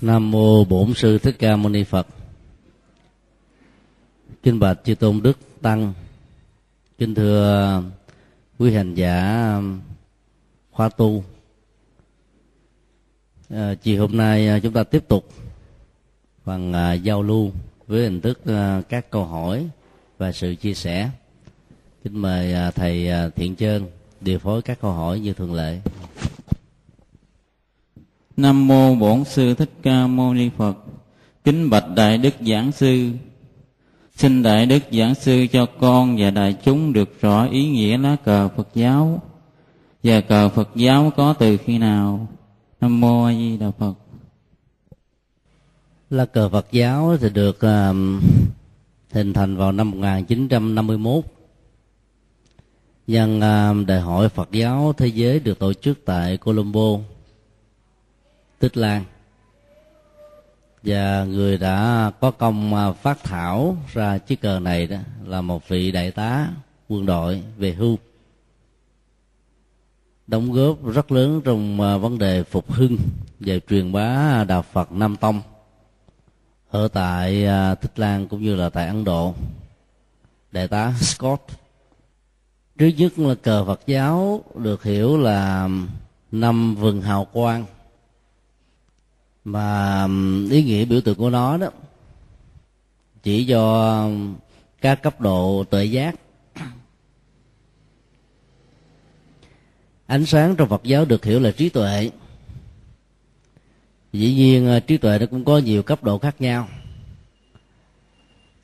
[0.00, 2.06] Nam mô Bổn sư Thích Ca Mâu Ni Phật.
[4.42, 5.92] kinh bạch chư tôn đức tăng.
[6.98, 7.82] Kính thưa
[8.58, 9.60] quý hành giả
[10.70, 11.24] khoa tu.
[13.50, 15.28] À, chiều hôm nay à, chúng ta tiếp tục
[16.44, 17.50] phần à, giao lưu
[17.86, 19.68] với hình thức à, các câu hỏi
[20.18, 21.10] và sự chia sẻ.
[22.04, 23.86] Kính mời à, thầy à, Thiện Trơn
[24.20, 25.80] điều phối các câu hỏi như thường lệ.
[28.36, 30.76] Nam mô Bổn sư Thích Ca Mâu Ni Phật.
[31.44, 33.10] Kính bạch đại đức giảng sư.
[34.16, 38.16] Xin đại đức giảng sư cho con và đại chúng được rõ ý nghĩa lá
[38.24, 39.22] cờ Phật giáo
[40.02, 42.28] và cờ Phật giáo có từ khi nào.
[42.80, 43.94] Nam mô A Di Đà Phật.
[46.10, 47.96] Lá cờ Phật giáo thì được uh,
[49.12, 51.24] hình thành vào năm 1951
[53.06, 56.98] nhân uh, đại hội Phật giáo thế giới được tổ chức tại Colombo
[58.64, 59.04] Tích Lan.
[60.82, 65.68] Và người đã có công à, phát thảo ra chiếc cờ này đó là một
[65.68, 66.48] vị đại tá
[66.88, 67.98] quân đội về hưu.
[70.26, 72.96] Đóng góp rất lớn trong à, vấn đề phục hưng
[73.40, 75.40] về truyền bá đạo Phật Nam Tông.
[76.70, 79.34] Ở tại Thích Tích Lan cũng như là tại Ấn Độ,
[80.52, 81.42] đại tá Scott.
[82.78, 85.68] Trước nhất là cờ Phật giáo được hiểu là
[86.32, 87.64] năm vừng hào quang
[89.44, 90.06] mà
[90.50, 91.68] ý nghĩa biểu tượng của nó đó,
[93.22, 94.08] chỉ do
[94.80, 96.14] các cấp độ tự giác.
[100.06, 102.10] Ánh sáng trong Phật giáo được hiểu là trí tuệ.
[104.12, 106.68] Dĩ nhiên ờ, trí tuệ nó cũng có nhiều cấp độ khác nhau.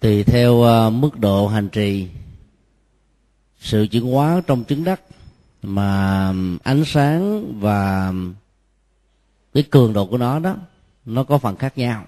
[0.01, 2.09] Tùy theo ờ, mức độ hành trì,
[3.61, 5.01] sự chuyển hóa trong trứng đất
[5.63, 6.29] mà
[6.63, 8.13] ánh sáng và
[9.55, 10.57] cái cường độ của nó đó
[11.11, 12.07] nó có phần khác nhau.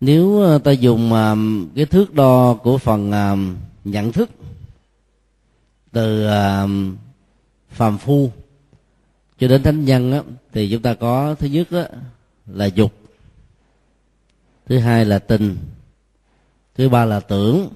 [0.00, 1.36] Nếu ờ, ta dùng ờ,
[1.74, 3.36] cái thước đo của phần ờ,
[3.84, 4.30] nhận thức
[5.92, 6.26] từ
[7.68, 8.30] phàm phu
[9.38, 11.88] cho đến thánh nhân á, thì chúng ta có thứ nhất á,
[12.46, 12.92] là dục
[14.66, 15.56] thứ hai là tình
[16.74, 17.68] thứ ba là tưởng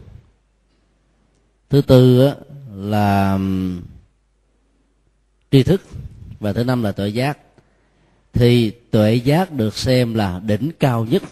[1.71, 2.35] thứ tư á,
[2.75, 3.39] là
[5.51, 5.83] tri thức
[6.41, 7.39] và thứ năm là tội giác.
[8.33, 11.23] Thì tuệ giác được xem là đỉnh cao nhất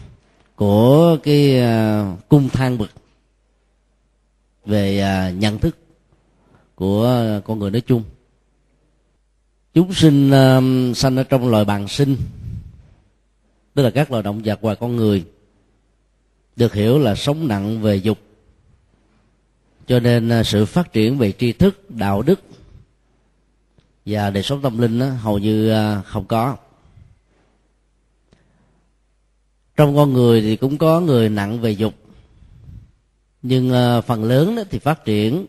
[0.56, 2.90] của cái à, cung thang bậc
[4.66, 5.76] về à, nhận thức
[6.74, 8.02] của con người nói chung.
[9.74, 10.60] Chúng sinh à,
[10.94, 12.16] sanh ở trong loài bằng sinh
[13.74, 15.24] tức là các loài động vật và con người
[16.56, 18.18] được hiểu là sống nặng về dục.
[19.86, 22.40] Cho nên sự phát triển về tri thức đạo đức
[24.06, 26.56] và đời sống tâm linh đó, hầu như không có.
[29.80, 31.94] Trong con người thì cũng có người nặng về dục.
[33.42, 35.46] Nhưng ờ, phần lớn thì phát triển.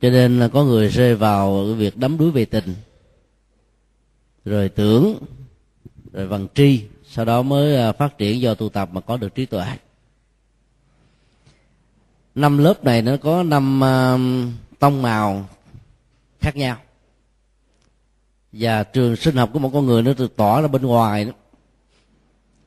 [0.00, 2.74] Cho nên là có người rơi vào cái việc đắm đuối về tình.
[4.44, 5.18] Rồi tưởng
[6.12, 6.82] rồi văn tri.
[7.04, 9.66] Sau đó mới ờ, phát triển do tu tập mà có được trí tuệ.
[12.34, 14.20] Năm lớp này nó có năm uh,
[14.78, 15.48] tông màu
[16.40, 16.76] khác nhau.
[18.52, 21.32] Và trường sinh học của một con người nó được tỏ ra bên ngoài đó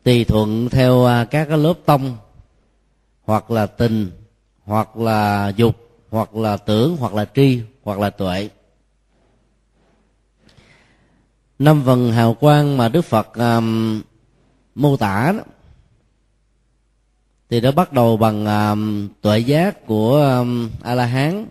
[0.03, 2.17] tùy thuận theo à, các cái lớp tông
[3.23, 4.11] hoặc là tình
[4.63, 5.75] hoặc là dục
[6.09, 8.49] hoặc là tưởng hoặc là tri hoặc là tuệ.
[11.59, 14.01] Năm vần hào quang mà đức phật um,
[14.75, 15.43] mô tả đó,
[17.49, 21.45] thì nó bắt đầu bằng um, tuệ giác của um, a la hán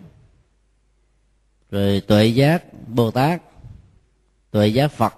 [1.71, 3.41] rồi tuệ giác bồ tát
[4.51, 5.13] tuệ giác phật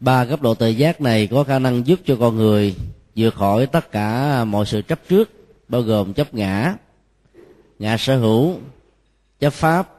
[0.00, 2.74] ba cấp độ tự giác này có khả năng giúp cho con người
[3.16, 5.30] vượt khỏi tất cả mọi sự chấp trước
[5.68, 6.74] bao gồm chấp ngã
[7.78, 8.54] ngã sở hữu
[9.40, 9.94] chấp pháp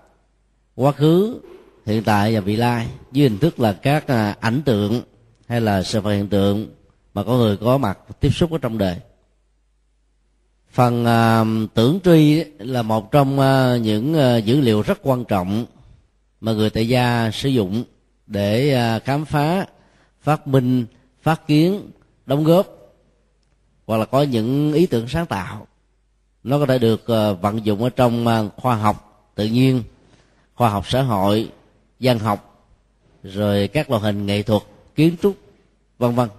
[0.75, 1.39] quá khứ
[1.85, 5.01] hiện tại và vị lai dưới hình thức là các à, ảnh tượng
[5.47, 6.67] hay là sự vật hiện tượng
[7.13, 8.95] mà con người có mặt tiếp xúc ở trong đời.
[10.71, 15.65] Phần uh, tưởng truy là một trong uh, những uh, dữ liệu rất quan trọng
[16.41, 17.83] mà người tại gia sử dụng
[18.27, 19.65] để uh, khám phá
[20.21, 20.85] phát minh,
[21.21, 21.91] phát kiến,
[22.25, 22.67] đóng góp,
[23.87, 25.67] hoặc là có những ý tưởng sáng tạo.
[26.43, 29.83] Nó có thể được ờ, vận dụng ở trong ờ, khoa học tự nhiên,
[30.55, 31.51] khoa học xã hội,
[31.99, 32.65] văn học,
[33.23, 34.61] rồi các loại hình nghệ thuật,
[34.95, 35.35] kiến trúc,
[35.97, 36.29] vân vân.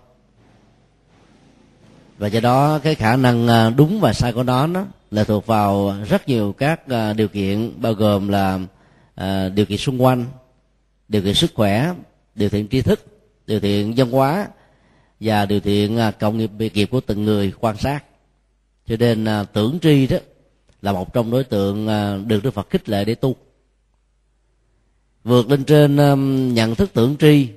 [2.18, 5.46] Và do đó, cái khả năng ờ, đúng và sai của nó nó là thuộc
[5.46, 6.80] vào rất nhiều các
[7.16, 8.58] điều kiện, bao gồm là
[9.54, 10.24] điều kiện xung quanh,
[11.08, 11.94] điều kiện sức khỏe,
[12.34, 13.09] điều kiện tri thức
[13.50, 14.48] điều thiện văn hóa
[15.20, 18.04] và điều thiện à, cộng nghiệp, biệt nghiệp của từng người quan sát.
[18.86, 20.16] Cho nên à, tưởng tri đó
[20.82, 23.36] là một trong đối tượng à, được đức phật khích lệ để tu.
[25.24, 25.96] Vượt lên trên
[26.54, 27.48] nhận thức tưởng tri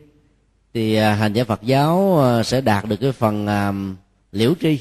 [0.73, 3.47] thì hành giả phật giáo sẽ đạt được cái phần
[4.31, 4.79] liễu tri.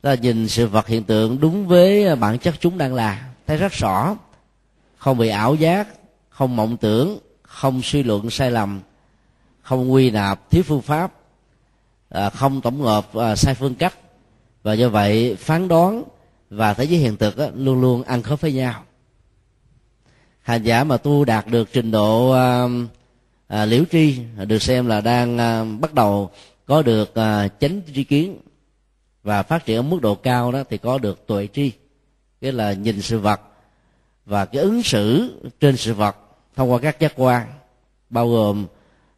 [0.00, 3.28] Ta nhìn sự vật hiện tượng đúng với bản chất chúng đang là.
[3.46, 4.16] Thấy rất rõ.
[4.96, 5.88] Không bị ảo giác,
[6.28, 8.80] không mộng tưởng, không suy luận sai lầm
[9.68, 11.12] không quy nạp thiếu phương pháp
[12.08, 13.94] à, không tổng hợp à, sai phương cách.
[14.62, 16.04] Và do vậy phán đoán
[16.50, 18.84] và thế giới hiện thực luôn luôn ăn khớp với nhau.
[20.40, 22.68] Hành giả mà tu đạt được trình độ à,
[23.46, 26.30] à, liễu tri được xem là đang à, bắt đầu
[26.66, 28.38] có được à, chánh tri kiến
[29.22, 31.72] và phát triển ở mức độ cao đó thì có được tuệ tri
[32.40, 33.40] nghĩa là nhìn sự vật
[34.26, 36.16] và cái ứng xử trên sự vật
[36.56, 37.46] thông qua các giác quan
[38.10, 38.66] bao gồm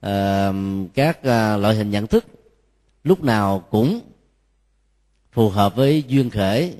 [0.06, 0.54] uh,
[0.94, 2.24] các uh, loại hình nhận thức
[3.04, 4.00] lúc nào cũng
[5.32, 6.74] phù hợp với duyên khởi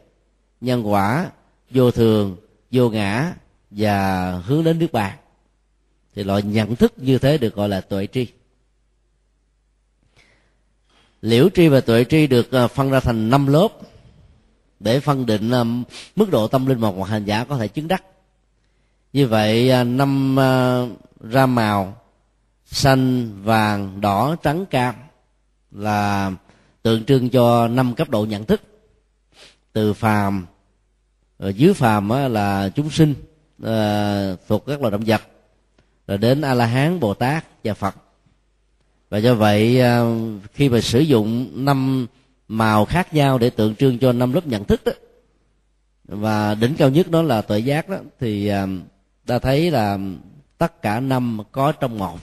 [0.61, 1.31] nhân quả
[1.71, 2.37] vô thường
[2.71, 3.33] vô ngã
[3.71, 5.17] và hướng đến nước bạc
[6.15, 8.27] thì loại nhận thức như thế được gọi là tuệ tri.
[11.23, 13.69] Liễu tri và tuệ tri được ờ, phân ra thành năm lớp
[14.81, 15.65] để phân định ờ,
[16.17, 18.05] mức độ tâm linh mà một hành giả có thể chứng đắc.
[19.13, 20.37] Như vậy năm
[21.21, 22.00] ra màu
[22.71, 24.95] xanh, vàng, đỏ, trắng, cam
[25.71, 26.33] là
[26.83, 28.63] tượng trưng cho năm cấp độ nhận thức.
[29.73, 30.47] Từ phàm
[31.39, 33.15] rồi dưới phàm là chúng sinh
[33.63, 35.23] ờ, thuộc các loài động vật,
[36.07, 37.95] rồi đến a la hán bồ tát và phật.
[39.11, 40.17] Và do vậy ờ,
[40.55, 42.07] khi mà sử dụng năm
[42.49, 44.93] màu khác nhau để tượng trưng cho năm lớp nhận thức đó,
[46.05, 48.51] và đỉnh cao nhất đó là tuệ giác đó, thì
[49.27, 49.99] ta thấy là
[50.59, 52.19] tất cả năm có trong một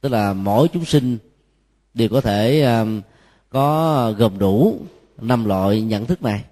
[0.00, 1.18] tức là mỗi chúng sinh
[1.94, 3.00] đều có thể um,
[3.50, 4.80] có gồm đủ
[5.20, 6.44] năm loại nhận thức này.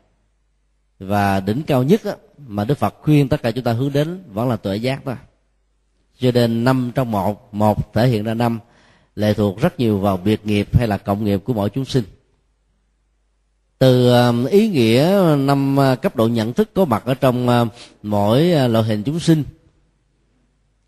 [0.98, 4.22] Và đỉnh cao nhất á, mà đức phật khuyên tất cả chúng ta hướng đến
[4.32, 5.14] vẫn là tuệ giác đó
[6.20, 8.58] cho nên năm trong một một thể hiện ra năm
[9.16, 12.04] lệ thuộc rất nhiều vào biệt nghiệp hay là cộng nghiệp của mỗi chúng sinh.
[13.78, 17.68] Từ um, ý nghĩa năm uh, cấp độ nhận thức có mặt ở trong uh,
[18.02, 19.44] mỗi uh, loại hình chúng sinh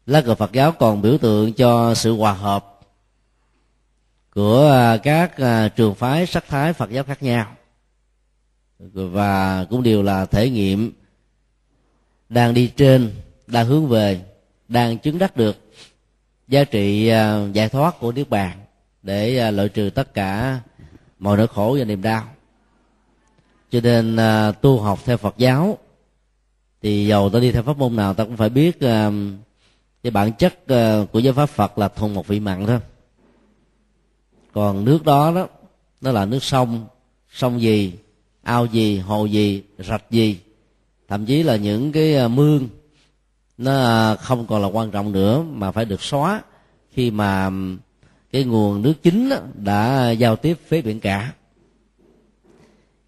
[0.07, 2.81] lá cờ phật giáo còn biểu tượng cho sự hòa hợp
[4.35, 7.57] của à, các à, trường phái sắc thái phật giáo khác nhau.
[8.93, 10.93] Và cũng đều là thể nghiệm
[12.29, 13.13] đang đi trên,
[13.47, 14.21] đang hướng về,
[14.69, 15.73] đang chứng đắc được
[16.49, 18.59] giá trị à, giải thoát của niết bàn
[19.03, 20.61] để loại trừ tất cả
[21.19, 22.25] mọi nỗi khổ và niềm đau.
[23.71, 24.17] Cho nên
[24.61, 25.79] tu học theo phật giáo
[26.83, 28.79] thì dầu ta đi theo pháp môn nào ta cũng phải biết
[30.07, 32.79] thì bản chất ờ, của giáo pháp phật là thuần một vị mặn thôi.
[34.53, 35.49] Còn nước đó đó,
[36.01, 36.87] nó là nước sông.
[37.33, 37.93] Sông gì,
[38.43, 40.39] ao gì, hồ gì, rạch gì.
[41.09, 42.69] Thậm chí là những cái ờ, mương,
[43.59, 46.43] nó ờ, không còn là quan trọng nữa, mà phải được xóa
[46.93, 47.51] khi mà
[48.33, 51.33] cái nguồn nước chính đã giao tiếp với biển cả.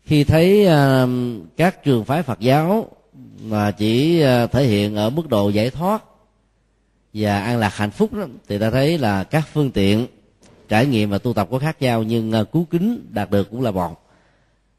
[0.05, 0.69] Khi thấy
[1.56, 2.87] các trường phái phật giáo
[3.43, 4.21] mà chỉ
[4.53, 6.05] thể hiện ở mức độ giải thoát
[7.14, 10.06] và an lạc hạnh phúc đó, thì ta thấy là các phương tiện
[10.69, 13.62] trải nghiệm và tu tập có khác nhau nhưng ờ, cứu kính đạt được cũng
[13.62, 14.05] là một.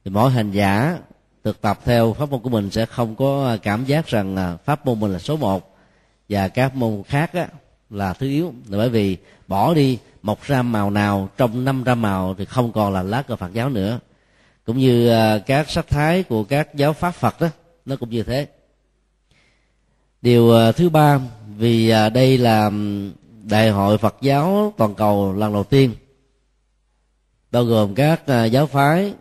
[0.05, 0.97] Thì mỗi hành giả
[1.43, 4.57] thực tập theo pháp môn của mình sẽ không có ờ, cảm giác rằng ờ,
[4.65, 5.77] pháp môn mình là số một.
[6.29, 7.47] Và các môn khác á,
[7.89, 8.53] là thứ yếu.
[8.67, 9.17] Là bởi vì
[9.47, 13.21] bỏ đi một ram màu nào trong năm ram màu thì không còn là lá
[13.21, 13.99] cờ phật giáo nữa.
[14.65, 15.11] Cũng như
[15.45, 17.47] các sắc thái của các giáo pháp phật đó
[17.85, 18.47] nó cũng như thế.
[20.21, 21.19] Điều thứ ba
[21.59, 22.71] vì à, đây là
[23.43, 25.95] đại hội phật giáo toàn cầu lần đầu tiên,
[27.51, 29.13] bao gồm các à, giáo phái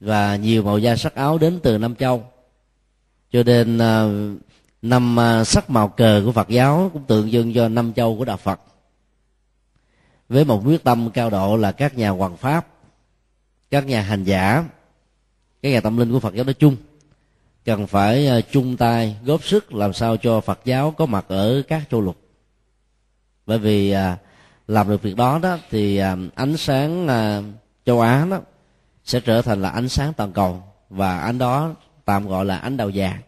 [0.00, 2.24] và nhiều màu da sắc áo đến từ năm châu.
[3.32, 4.08] Cho nên à,
[4.82, 8.36] năm sắc màu cờ của phật giáo cũng tượng trưng cho năm châu của đạo
[8.36, 8.60] phật.
[10.28, 12.66] Với một quyết tâm cao độ là các nhà hoàng pháp,
[13.70, 14.64] các nhà hành giả,
[15.62, 16.76] các nhà tâm linh của phật giáo nói chung
[17.64, 21.62] cần phải à, chung tay, góp sức làm sao cho phật giáo có mặt ở
[21.68, 22.16] các châu lục.
[23.46, 24.18] Bởi vì à,
[24.68, 27.08] làm được việc đó đó thì à, ánh sáng
[27.86, 28.40] châu á đó
[29.04, 32.76] sẽ trở thành là ánh sáng toàn cầu và ánh đó tạm gọi là ánh
[32.76, 33.20] đầu vàng.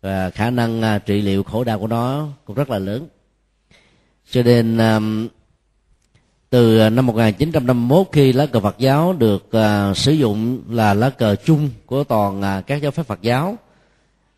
[0.00, 3.08] Và khả năng trị liệu khổ đau của nó cũng rất là lớn.
[4.30, 4.78] Cho nên
[6.54, 11.10] từ à, năm 1951 khi lá cờ Phật giáo được uh, sử dụng là lá
[11.10, 13.56] cờ chung của toàn uh, các giáo phái Phật giáo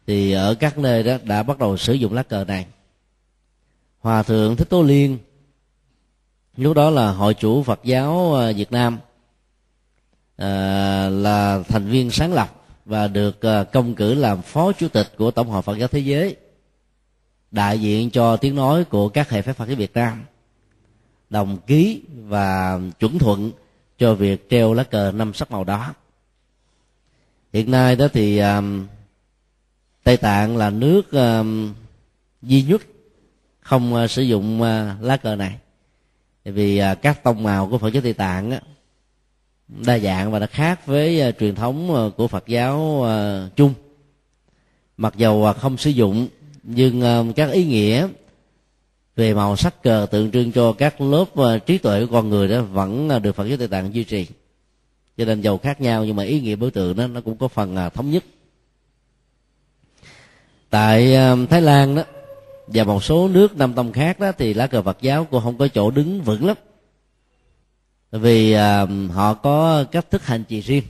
[0.06, 2.66] thì ở các nơi đó đã bắt đầu sử dụng lá cờ này.
[4.00, 5.18] Hòa thượng thích tố liên
[6.56, 8.98] lúc đó là hội chủ phật giáo việt nam
[11.22, 13.40] là thành viên sáng lập và được
[13.72, 16.36] công cử làm phó chủ tịch của tổng hội phật giáo thế giới
[17.50, 20.24] đại diện cho tiếng nói của các hệ phái phật giáo việt nam
[21.30, 23.50] đồng ký và chuẩn thuận
[23.98, 25.94] cho việc treo lá cờ năm sắc màu đó.
[27.52, 28.86] Hiện nay đó thì um,
[30.04, 31.74] tây tạng là nước um,
[32.42, 32.82] duy nhất
[33.60, 35.58] không uh, sử dụng uh, lá cờ này.
[36.44, 38.60] Vì uh, các tông màu của phật giáo tây tạng á,
[39.68, 43.74] đa dạng và nó khác với uh, truyền thống uh, của phật giáo uh, chung
[44.96, 46.28] mặc dầu uh, không sử dụng
[46.62, 48.08] nhưng uh, các ý nghĩa
[49.16, 52.48] về màu sắc cờ tượng trưng cho các lớp ờ, trí tuệ của con người
[52.48, 54.26] đó vẫn ờ, được Phật giáo Tây Tạng duy trì.
[55.16, 57.48] Cho nên dầu khác nhau, nhưng mà ý nghĩa biểu tượng đó, nó cũng có
[57.48, 58.24] phần ờ, thống nhất.
[60.70, 61.16] Tại
[61.50, 62.02] Thái Lan đó,
[62.66, 65.58] và một số nước Nam Tông khác đó, thì lá cờ Phật giáo cũng không
[65.58, 66.56] có chỗ đứng vững lắm.
[68.10, 68.54] Vì
[69.12, 70.84] họ có cách thức hành trì riêng.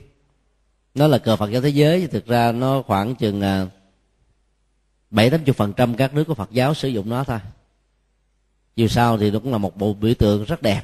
[0.95, 3.41] Nó là cờ Phật giáo thế giới, thực ra nó khoảng chừng
[5.09, 7.39] bảy tám phần trăm các nước của Phật giáo sử dụng nó thôi
[8.77, 10.81] dù sao thì nó cũng là một bộ biểu tượng rất đẹp,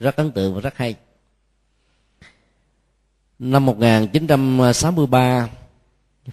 [0.00, 0.94] rất ấn tượng và rất hay.
[3.38, 5.48] Năm 1963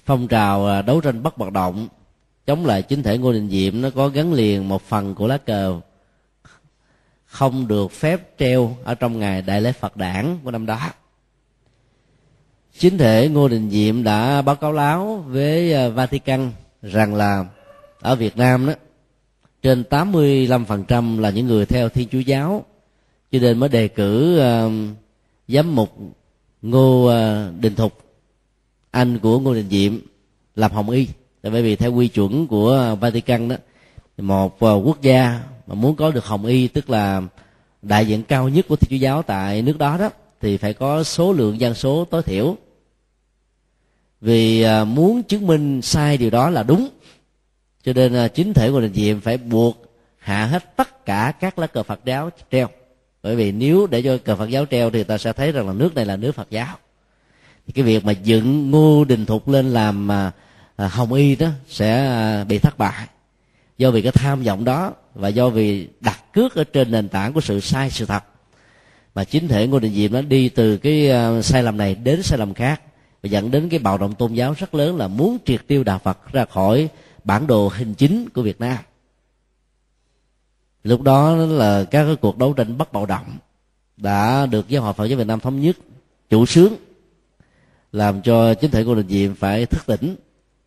[0.06, 1.88] phong trào à, đấu tranh bất hoạt động,
[2.46, 5.38] chống lại chính thể ngô đình diệm nó có gắn liền một phần của lá
[5.38, 5.80] cờ
[7.26, 10.80] không được phép treo ở trong ngày đại lễ phật đản của năm đó.
[12.80, 16.52] Chính thể ngô đình diệm đã báo cáo láo với à, vatican
[16.82, 17.46] rằng là
[18.00, 18.74] ở việt nam đó
[19.62, 22.66] trên 85% là những người theo thiên chúa giáo.
[23.32, 24.72] Cho nên mới đề cử uh,
[25.48, 25.98] giám mục
[26.62, 27.94] ngô uh, đình thục.
[28.92, 30.00] Anh của ngô đình diệm
[30.56, 31.08] làm hồng y.
[31.42, 33.56] Tại bởi vì theo quy chuẩn của vatican đó
[34.18, 37.22] một uh, quốc gia mà muốn có được hồng y tức là
[37.82, 40.10] đại diện cao nhất của thiên chúa giáo tại nước đó đó
[40.42, 42.56] thì phải có số lượng dân số tối thiểu.
[44.22, 46.90] Vì uh, muốn chứng minh sai điều đó là đúng
[47.90, 51.60] cho nên à, chính thể của đình diệm phải buộc hạ hết tất cả các
[51.60, 52.68] lá cờ phật giáo treo.
[53.24, 55.74] Bởi vì nếu để cho cờ phật giáo treo thì ta sẽ thấy rằng là
[55.74, 56.78] nước này là nước phật giáo.
[57.68, 60.32] Thì cái việc mà dựng ngô đình thục lên làm à,
[60.76, 63.08] à hồng y đó sẽ à, bị thất bại.
[63.78, 67.34] Do vì cái tham vọng đó và do vì đặt cước ở trên nền tảng
[67.34, 68.24] của sự sai sự thật
[69.16, 71.12] mà chính thể ngô đình diệm nó đi từ cái
[71.44, 72.82] sai lầm này đến sai lầm khác
[73.24, 76.00] và dẫn đến cái bạo động tôn giáo rất lớn là muốn triệt tiêu đạo
[76.04, 76.90] phật ra khỏi
[77.30, 78.78] bản đồ hình chính của việt nam.
[80.84, 83.38] Lúc đó là các cái cuộc đấu tranh bất bạo động
[83.98, 85.78] đã được giáo hội phật giáo việt nam thống nhất,
[86.30, 86.74] chủ sướng,
[87.92, 90.16] làm cho chính thể của đình diệm phải thức tỉnh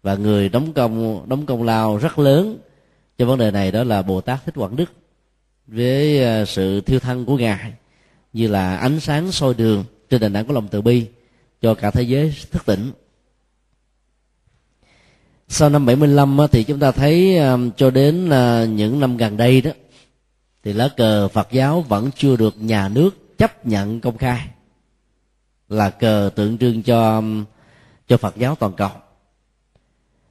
[0.02, 2.58] và người đóng công đóng công lao rất lớn
[3.18, 4.92] cho vấn đề này đó là bồ tát thích quảng đức
[5.66, 7.72] với à, sự thiêu thân của ngài
[8.32, 11.06] như là ánh sáng soi đường trên nền tảng của lòng từ bi
[11.62, 12.90] cho cả thế giới thức tỉnh
[15.54, 17.38] sau năm 75 thì chúng ta thấy
[17.76, 18.28] cho đến
[18.76, 19.70] những năm gần đây đó
[20.64, 24.48] thì lá cờ Phật giáo vẫn chưa được nhà nước chấp nhận công khai
[25.68, 27.22] là cờ tượng trưng cho
[28.08, 28.90] cho Phật giáo toàn cầu.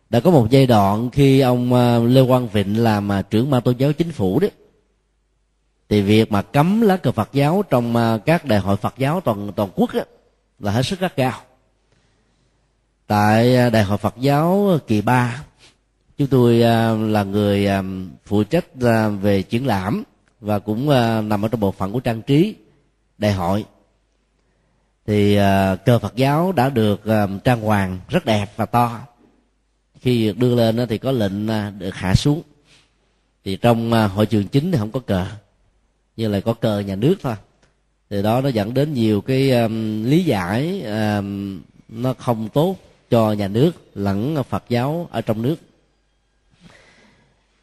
[0.10, 3.62] Đã có một giai đoạn khi ông ờ, Lê Quang Vịnh làm ờ, trưởng ban
[3.62, 4.52] tôn giáo chính phủ đấy
[5.90, 9.22] thì việc mà cấm lá cờ Phật giáo trong ờ, các đại hội Phật giáo
[9.22, 10.02] toàn toàn quốc đó,
[10.60, 11.42] là hết sức rất cao
[13.12, 15.44] tại à, đại hội phật giáo à, kỳ ba.
[16.18, 17.68] Chúng tôi à, là người
[18.26, 18.66] phụ trách
[19.22, 20.04] về triển lãm
[20.40, 20.90] và cũng
[21.30, 22.56] nằm ở trong bộ phận của trang trí
[23.18, 23.66] đại hội.
[25.08, 25.36] Thì
[25.86, 27.02] cờ phật giáo đã được
[27.44, 29.00] trang hoàng rất đẹp và to.
[30.00, 31.48] Khi được đưa lên thì có lệnh
[31.80, 32.42] được hạ xuống.
[33.46, 35.26] Thì trong hội trường chính thì không có cờ
[36.18, 37.36] như là có cờ nhà nước thôi.
[38.10, 42.76] Thì đó nó dẫn đến nhiều cái um, lý giải um, nó không tốt
[43.12, 45.56] cho nhà nước lẫn phật giáo ở trong nước.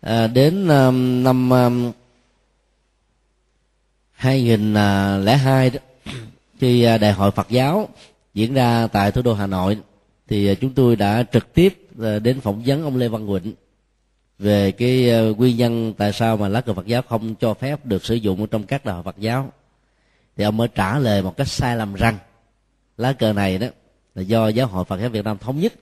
[0.00, 1.93] À, đến um, năm um,
[4.12, 5.81] 2002 đó
[6.61, 7.88] khi à, đại hội Phật giáo
[8.35, 9.78] diễn ra tại thủ đô Hà Nội
[10.28, 13.55] thì à, chúng tôi đã trực tiếp à, đến phỏng vấn ông Lê Văn Quỳnh
[14.38, 18.05] về cái nguyên nhân tại sao mà lá cờ Phật giáo không cho phép được
[18.05, 19.52] sử dụng trong các đại hội Phật giáo.
[20.37, 22.19] Thì ông mới trả lời một cách sai lầm rằng
[22.97, 23.67] lá cờ này đó
[24.18, 25.72] là do giáo hội phật giáo việt nam thống nhất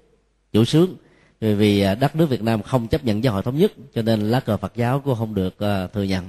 [0.52, 0.97] chủ sướng.
[1.40, 4.02] Vì vì à, đất nước việt nam không chấp nhận giáo hội thống nhất cho
[4.02, 6.25] nên lá cờ phật giáo cũng không được uh, thừa nhận.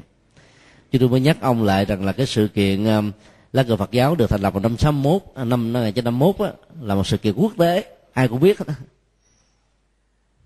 [0.92, 3.12] Chúng tôi mới nhắc ông lại rằng là cái sự kiện um,
[3.54, 7.08] lá cờ phật giáo được thành lập vào năm 61 năm 1951 á, là một
[7.08, 7.84] sự kiện quốc tế
[8.14, 8.58] ai cũng biết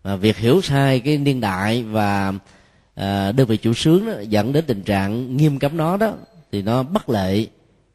[0.04, 2.36] và việc hiểu sai cái niên đại và uh,
[2.96, 6.14] à, đơn vị chủ sướng đó, dẫn đến tình trạng nghiêm cấm nó đó
[6.52, 7.50] thì nó bất lợi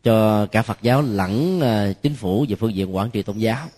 [0.07, 3.69] cho cả Phật giáo lẫn ờ, chính phủ về phương diện quản trị tôn giáo.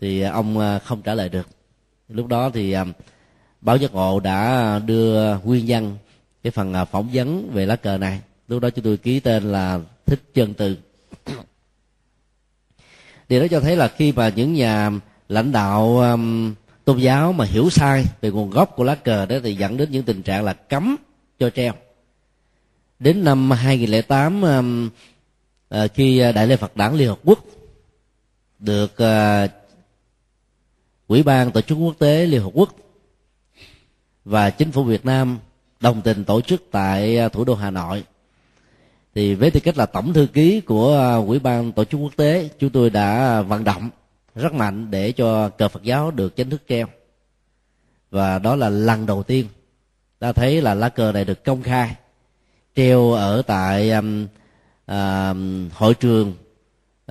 [0.00, 1.48] Thì ờ, ông ờ, không trả lời được.
[2.08, 2.74] Lúc đó thì
[3.60, 5.96] báo giác ngộ đã đưa nguyên nhân
[6.42, 8.20] cái phần phỏng vấn về lá cờ này.
[8.48, 10.76] Lúc đó chúng tôi ký tên là thích chân từ.
[13.28, 14.90] Điều đó cho thấy là khi mà những nhà
[15.28, 16.54] lãnh đạo um,
[16.84, 19.90] tôn giáo mà hiểu sai về nguồn gốc của lá cờ đó thì dẫn đến
[19.90, 20.96] những tình trạng là cấm
[21.38, 21.72] cho treo
[22.98, 24.90] đến năm 2008 um,
[25.68, 27.44] à, khi à, đại lễ Phật đản Liên Hợp Quốc
[28.58, 29.48] được à,
[31.08, 32.76] Ủy ban tổ chức quốc tế Liên Hợp Quốc
[34.24, 35.38] và chính phủ Việt Nam
[35.80, 38.04] đồng tình tổ chức tại thủ đô Hà Nội.
[39.14, 42.48] Thì với tư cách là tổng thư ký của Ủy ban tổ chức quốc tế,
[42.58, 43.90] chúng tôi đã vận động
[44.34, 46.86] rất mạnh để cho cờ Phật giáo được chính thức treo.
[48.10, 49.46] Và đó là lần đầu tiên,
[50.18, 51.94] ta thấy là lá cờ này được công khai
[52.78, 54.26] treo ở tại um,
[54.92, 56.34] uh, hội trường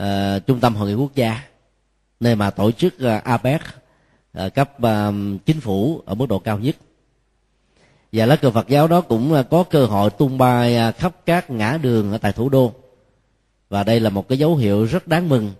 [0.02, 1.42] uh, trung tâm hội nghị quốc gia
[2.20, 3.62] nơi mà tổ chức uh, APEC
[4.46, 5.14] uh, cấp uh,
[5.46, 6.76] chính phủ ở mức độ cao nhất.
[8.12, 11.16] Và lá cờ Phật giáo đó cũng uh, có cơ hội tung bay uh, khắp
[11.26, 12.74] các ngã đường ở tại thủ đô.
[13.70, 15.52] Và đây là một cái dấu hiệu rất đáng mừng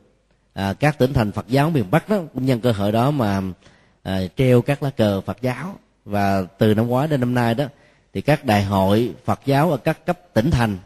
[0.54, 3.42] à, các tỉnh thành Phật giáo miền Bắc đó cũng nhân cơ hội đó mà
[4.04, 5.76] à, treo các lá cờ Phật giáo.
[6.06, 7.66] Và từ năm ngoái đến năm nay đó
[8.18, 10.78] thì các đại hội Phật giáo ở các cấp tỉnh thành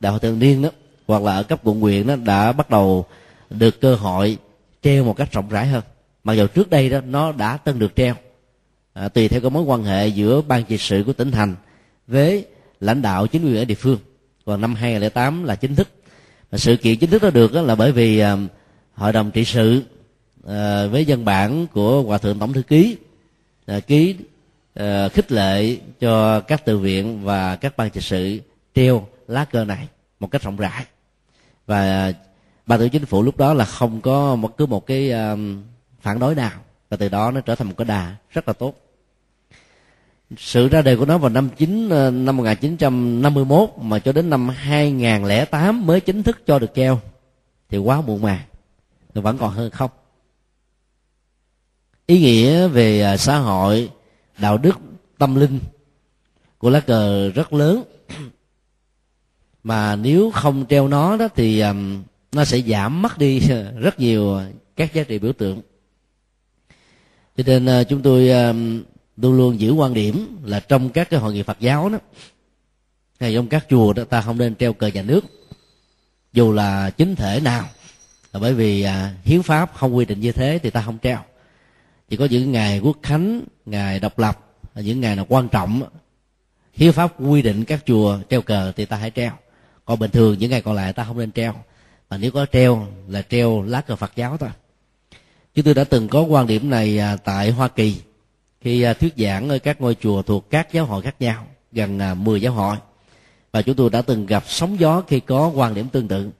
[0.00, 0.68] đại hội thường niên đó
[1.06, 3.06] hoặc là ở cấp quận huyện đó đã bắt đầu
[3.50, 4.38] được cơ hội
[4.82, 5.82] treo một cách rộng rãi hơn.
[6.24, 8.14] Mặc dù trước đây đó nó đã từng được treo.
[8.92, 11.54] À, tùy theo cái mối quan hệ giữa ban trị sự của tỉnh thành
[12.06, 12.46] với
[12.80, 13.98] lãnh đạo chính quyền ở địa phương.
[14.44, 15.88] Vào năm 2008 là chính thức.
[16.50, 18.36] Và sự kiện chính thức đó được đó là bởi vì à,
[18.94, 19.82] hội đồng trị sự
[20.48, 22.96] à, với dân bản của hòa thượng tổng thư ký
[23.66, 24.16] à, ký
[24.74, 28.40] Ờ, khích lệ cho các tự viện và các ban trị sự
[28.74, 29.88] treo lá cờ này
[30.20, 30.84] một cách rộng rãi.
[31.66, 32.12] Và
[32.66, 35.12] ban tổ chính phủ lúc đó là không có một, cứ một cái
[36.00, 36.60] phản đối nào.
[36.88, 38.74] Và từ đó nó trở thành một cái đà rất là tốt.
[40.36, 44.48] Sự ra đời của nó vào năm chín ờ, năm 1951 mà cho đến năm
[44.48, 47.00] 2008 mới chính thức cho được treo
[47.68, 48.40] thì quá muộn màng.
[49.14, 49.90] Thì vẫn còn hơn không.
[52.06, 53.90] Ý nghĩa về ờ, xã hội
[54.38, 54.78] đạo đức
[55.18, 55.60] tâm linh
[56.58, 57.82] của lá cờ rất lớn.
[59.62, 63.40] Mà nếu không treo nó đó thì um, nó sẽ giảm mất đi
[63.78, 64.40] rất nhiều
[64.76, 65.60] các giá trị biểu tượng.
[67.36, 68.82] Cho nên uh, chúng tôi um,
[69.16, 71.98] luôn luôn giữ quan điểm là trong các cái hội nghị Phật giáo đó
[73.20, 75.24] hay trong các chùa đó ta không nên treo cờ nhà nước
[76.32, 77.68] dù là chính thể nào.
[78.32, 81.18] Là bởi vì uh, hiến pháp không quy định như thế thì ta không treo
[82.08, 84.40] chỉ có những ngày quốc khánh ngày độc lập
[84.74, 85.82] những ngày nào quan trọng
[86.74, 89.32] hiến pháp quy định các chùa treo cờ thì ta hãy treo.
[89.84, 91.54] Còn bình thường những ngày còn lại ta không nên treo.
[92.10, 94.50] Mà nếu có treo là treo lá cờ phật giáo thôi.
[95.54, 97.96] Chúng tôi đã từng có quan điểm này à, tại hoa kỳ.
[98.60, 101.98] Khi à, thuyết giảng ở các ngôi chùa thuộc các giáo hội khác nhau gần
[101.98, 102.76] à, 10 giáo hội.
[103.52, 106.30] Và chúng tôi đã từng gặp sóng gió khi có quan điểm tương tự.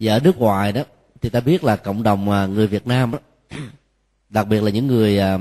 [0.00, 0.82] Và ở nước ngoài đó
[1.20, 3.18] thì ta biết là cộng đồng người Việt Nam đó,
[4.32, 5.38] đặc biệt là những người à,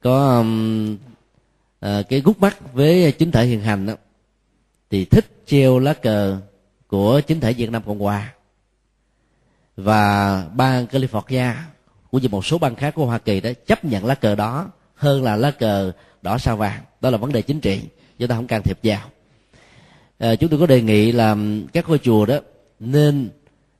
[0.00, 0.44] có
[1.80, 3.94] à, cái gút mắt với chính thể hiện hành đó,
[4.90, 6.38] thì thích treo lá cờ
[6.86, 8.32] của chính thể Việt Nam Cộng Hòa
[9.76, 11.52] và bang California
[12.10, 14.70] cũng như một số bang khác của Hoa Kỳ đó chấp nhận lá cờ đó
[14.94, 16.80] hơn là lá cờ đỏ sao vàng.
[17.00, 17.80] Đó là vấn đề chính trị
[18.18, 19.00] chúng ta không can thiệp vào.
[20.18, 21.36] À, chúng tôi có đề nghị là
[21.72, 22.38] các ngôi chùa đó
[22.80, 23.30] nên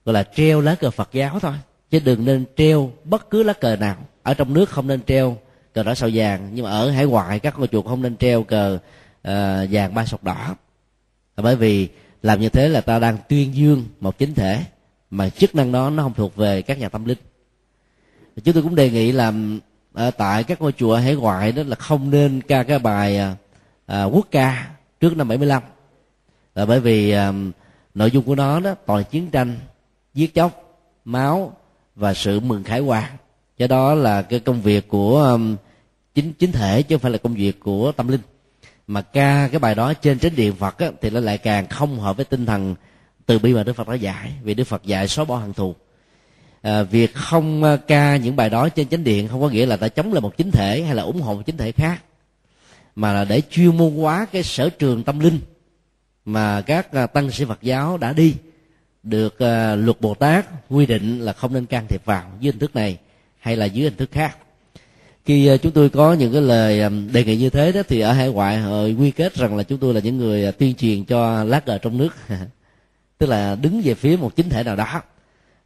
[0.04, 1.54] gọi là treo lá cờ Phật giáo thôi
[1.90, 5.36] chứ đừng nên treo bất cứ lá cờ nào ở trong nước không nên treo
[5.74, 8.42] cờ đỏ sao vàng nhưng mà ở hải ngoại các ngôi chùa không nên treo
[8.42, 8.78] cờ
[9.28, 10.54] uh, vàng ba sọc đỏ.
[11.36, 11.88] Bởi vì
[12.22, 14.64] làm như thế là ta đang tuyên dương một chính thể
[15.10, 17.18] mà chức năng đó nó không thuộc về các nhà tâm linh.
[18.44, 19.60] Chúng tôi cũng đề nghị làm
[19.92, 23.18] ở ờ, tại các ngôi chùa hải ngoại đó là không nên ca cái bài
[23.86, 25.62] à, quốc ca trước năm 75
[26.54, 27.32] là bởi vì à,
[27.94, 29.58] nội dung của nó đó toàn chiến tranh
[30.14, 31.56] giết chóc máu
[31.94, 33.16] và sự mừng khải hoàn
[33.58, 35.56] do đó là cái công việc của um,
[36.14, 38.20] chính chính thể chứ không phải là công việc của tâm linh.
[38.86, 42.00] Mà ca cái bài đó trên chánh điện phật á, thì nó lại càng không
[42.00, 42.74] hợp với tinh thần
[43.26, 44.32] từ bi mà đức phật đã dạy.
[44.42, 45.74] Vì đức phật dạy xóa bỏ hận thù.
[46.62, 49.76] À, việc không à, ca những bài đó trên chánh điện không có nghĩa là
[49.76, 52.02] ta chống lại một chính thể hay là ủng hộ một chính thể khác.
[52.96, 55.40] Mà là để chuyên môn hóa cái sở trường tâm linh
[56.24, 58.34] mà các à, tăng sĩ phật giáo đã đi
[59.02, 62.22] được uh, luật bồ tát quy định là không nên can thiệp vào.
[62.40, 62.98] Dưới hình thức này
[63.46, 64.36] hay là dưới hình thức khác.
[65.24, 68.12] Khi ờ, chúng tôi có những cái lời đề nghị như thế đó thì ở
[68.12, 71.04] hải ngoại họ quy kết rằng là chúng tôi là những người ờ, tuyên truyền
[71.04, 72.14] cho lá cờ trong nước.
[73.18, 75.02] Tức là đứng về phía một chính thể nào đó.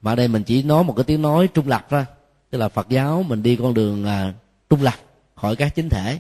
[0.03, 2.05] Mà ở đây mình chỉ nói một cái tiếng nói trung lập thôi.
[2.51, 4.33] Tức là phật giáo mình đi con đường ờ,
[4.71, 4.95] trung lập
[5.35, 6.19] khỏi các chính thể.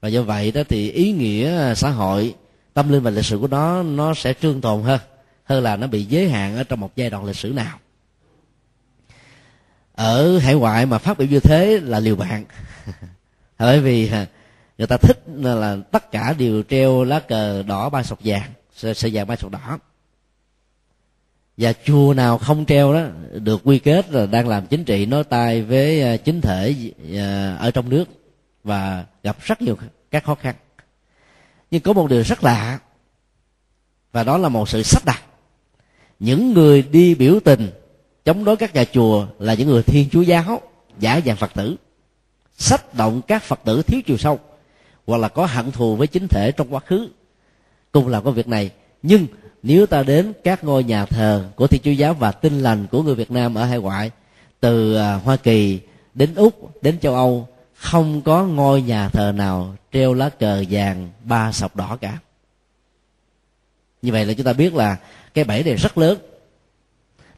[0.00, 2.34] Và do vậy đó thì ý nghĩa xã hội,
[2.74, 5.00] tâm linh và lịch sử của nó nó sẽ trương tồn hơn
[5.44, 7.78] hơn là nó bị giới hạn ở trong một giai đoạn lịch sử nào
[9.94, 12.44] ở hải ngoại mà phát biểu như thế là liều mạng.
[13.58, 14.10] Bởi vì
[14.78, 19.10] người ta thích là tất cả đều treo lá cờ đỏ ba sọc vàng sợi
[19.12, 19.78] vàng ba sọc đỏ.
[21.56, 23.00] Và chùa nào không treo đó
[23.32, 26.74] được quy kết là đang làm chính trị nói tay với à, chính thể
[27.16, 28.04] à, ở trong nước
[28.64, 29.76] và gặp rất nhiều
[30.10, 30.54] các khó khăn.
[31.70, 32.78] Nhưng có một điều rất lạ
[34.12, 35.22] và đó là một sự sắp đặt.
[36.18, 37.70] Những người đi biểu tình
[38.24, 40.60] chống đối các nhà chùa là những người thiên chúa giáo,
[40.98, 41.76] giả dạng phật tử.
[42.56, 44.38] Sách động các phật tử thiếu chiều sâu,
[45.06, 47.08] hoặc là có hận thù với chính thể trong quá khứ.
[47.92, 48.70] Cùng làm công việc này,
[49.02, 49.26] nhưng
[49.62, 53.02] nếu ta đến các ngôi nhà thờ của thiên chúa giáo và tinh lành của
[53.02, 54.10] người việt nam ở hải ngoại,
[54.60, 55.80] từ à, hoa kỳ
[56.14, 61.10] đến úc, đến châu âu, không có ngôi nhà thờ nào treo lá cờ vàng
[61.24, 62.18] ba sọc đỏ cả.
[64.02, 64.96] Như vậy là chúng ta biết là
[65.34, 66.18] cái bẫy này rất lớn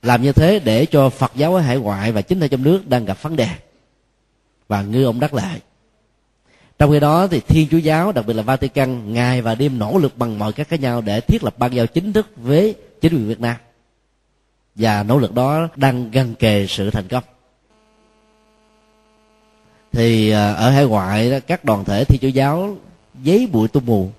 [0.05, 2.89] làm như thế để cho phật giáo ở hải ngoại và chính ở trong nước
[2.89, 3.49] đang gặp vấn đề.
[4.69, 5.61] Và ngư ông đắc lại.
[6.79, 9.99] trong khi đó thì thiên chúa giáo, đặc biệt là vatican, ngày và đêm nỗ
[9.99, 13.13] lực bằng mọi cách khác nhau để thiết lập ban giao chính thức với chính
[13.13, 13.57] quyền việt nam.
[14.75, 17.25] Và nỗ lực đó đang gần kề sự thành công.
[19.93, 22.77] Thì à, ở hải ngoại các đoàn thể thiên chúa giáo
[23.23, 24.11] giấy bụi tung mù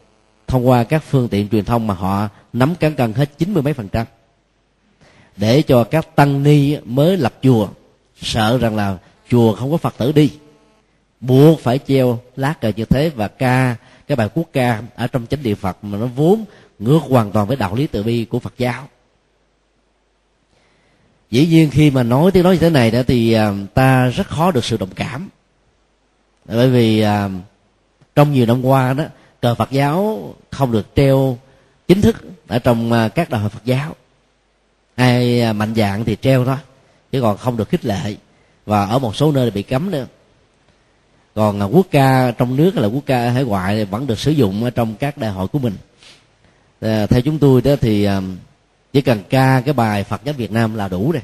[0.47, 3.63] thông qua các phương tiện truyền thông mà họ nắm cán cân hết chín mươi
[3.63, 4.05] mấy phần trăm
[5.37, 7.67] để cho các tăng ni mới lập chùa,
[8.21, 8.97] sợ rằng là
[9.29, 10.31] chùa không có phật tử đi.
[11.19, 13.75] Buộc phải treo lá cờ như thế và ca,
[14.07, 16.45] cái bài quốc ca ở trong chánh địa phật mà nó vốn
[16.79, 18.87] ngược hoàn toàn với đạo lý từ bi của phật giáo.
[21.31, 24.27] Dĩ nhiên khi mà nói tiếng nói như thế này đó thì à, ta rất
[24.27, 25.29] khó được sự đồng cảm.
[26.45, 27.29] Bởi vì à,
[28.15, 29.03] trong nhiều năm qua đó,
[29.41, 31.37] cờ phật giáo không được treo
[31.87, 32.15] chính thức
[32.47, 33.95] ở trong à, các đạo phật giáo
[34.95, 36.57] ai à, mạnh dạng thì treo thôi
[37.11, 38.15] chứ còn không được khích lệ.
[38.65, 40.05] Và ở một số nơi bị cấm nữa.
[41.35, 44.63] Còn à, quốc ca trong nước là quốc ca hải ngoại vẫn được sử dụng
[44.63, 45.73] ở trong các đại hội của mình.
[46.81, 48.21] À, theo chúng tôi đó thì à,
[48.93, 51.21] chỉ cần ca cái bài Phật giáo Việt Nam là đủ rồi.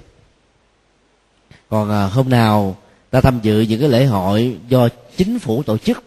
[1.70, 2.76] Còn à, hôm nào
[3.12, 6.04] ta tham dự những cái lễ hội do chính phủ tổ chức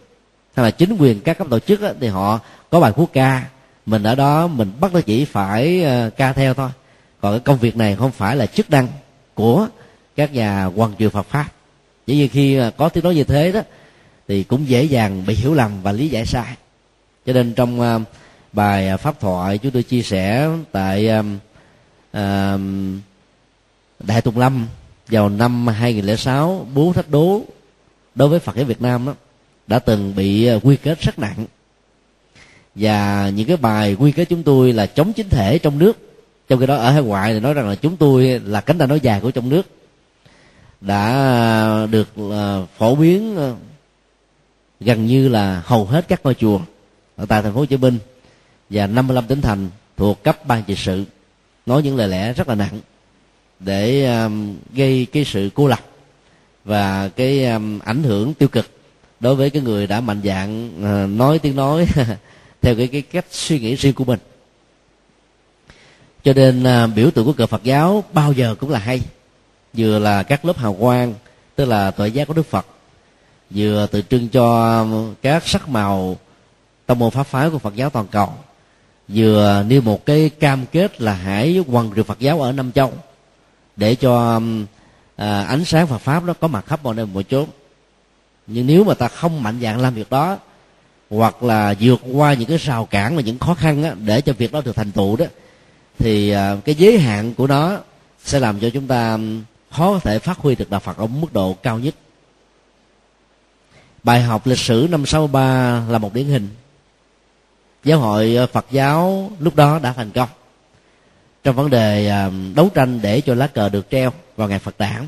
[0.55, 3.45] hay là chính quyền các cấp tổ chức á, thì họ có bài quốc ca.
[3.85, 6.69] Mình ở đó mình bắt nó chỉ phải uh, ca theo thôi
[7.21, 8.87] còn cái công việc này không phải là chức năng
[9.33, 9.67] của
[10.15, 11.47] các nhà quan truyền Phật pháp.
[12.07, 13.61] Chỉ như khi có tiếng nói như thế đó
[14.27, 16.55] thì cũng dễ dàng bị hiểu lầm và lý giải sai.
[17.25, 17.99] Cho nên trong à,
[18.53, 21.09] bài à, pháp thoại chúng tôi chia sẻ tại
[22.17, 22.19] uh,
[23.99, 24.67] đại tùng lâm
[25.07, 27.41] vào năm 2006 bố thách đố
[28.15, 29.13] đối với Phật giáo Việt Nam đó
[29.67, 31.45] đã từng bị quy kết rất nặng.
[32.75, 36.04] Và những cái bài quy kết chúng tôi là chống chính thể trong nước
[36.47, 38.87] trong khi đó ở hải ngoại thì nói rằng là chúng tôi là cánh tay
[38.87, 39.67] nói dài của trong nước
[40.81, 43.53] đã được à, phổ biến à,
[44.79, 46.59] gần như là hầu hết các ngôi chùa
[47.15, 47.97] ở tại thành phố Hồ Chí Minh
[48.69, 51.05] và 55 tỉnh thành thuộc cấp ban trị sự
[51.65, 52.79] nói những lời lẽ rất là nặng
[53.59, 55.79] để um, gây cái sự cô lập
[56.65, 58.69] và cái um, ảnh hưởng tiêu cực
[59.19, 61.87] đối với cái người đã mạnh dạng uh, nói tiếng nói
[62.61, 64.19] theo cái cái cách suy nghĩ riêng của mình
[66.25, 69.01] cho nên à, biểu tượng của cờ Phật giáo bao giờ cũng là hay.
[69.73, 71.13] Vừa là các lớp hào quang
[71.55, 72.65] tức là tội giác của Đức Phật.
[73.49, 74.85] Vừa tượng trưng cho
[75.21, 76.17] các sắc màu
[76.85, 78.33] tông môn pháp phái của Phật giáo toàn cầu.
[79.07, 82.93] Vừa nêu một cái cam kết là hãy quần rìu Phật giáo ở năm châu
[83.75, 84.41] để cho
[85.15, 87.45] à, ánh sáng Phật pháp nó có mặt khắp mọi nơi mọi chốn.
[88.47, 90.37] Nhưng nếu mà ta không mạnh dạng làm việc đó
[91.09, 94.33] hoặc là vượt qua những cái rào cản và những khó khăn á, để cho
[94.33, 95.25] việc đó được thành tựu đó
[95.99, 97.79] thì à, cái giới hạn của nó
[98.23, 99.17] sẽ làm cho chúng ta
[99.71, 101.95] khó có thể phát huy được đạo Phật ở mức độ cao nhất.
[104.03, 106.49] Bài học lịch sử năm 63 là một điển hình.
[107.83, 110.29] Giáo hội à, Phật giáo lúc đó đã thành công
[111.43, 114.77] trong vấn đề à, đấu tranh để cho lá cờ được treo vào ngày Phật
[114.77, 115.07] đản.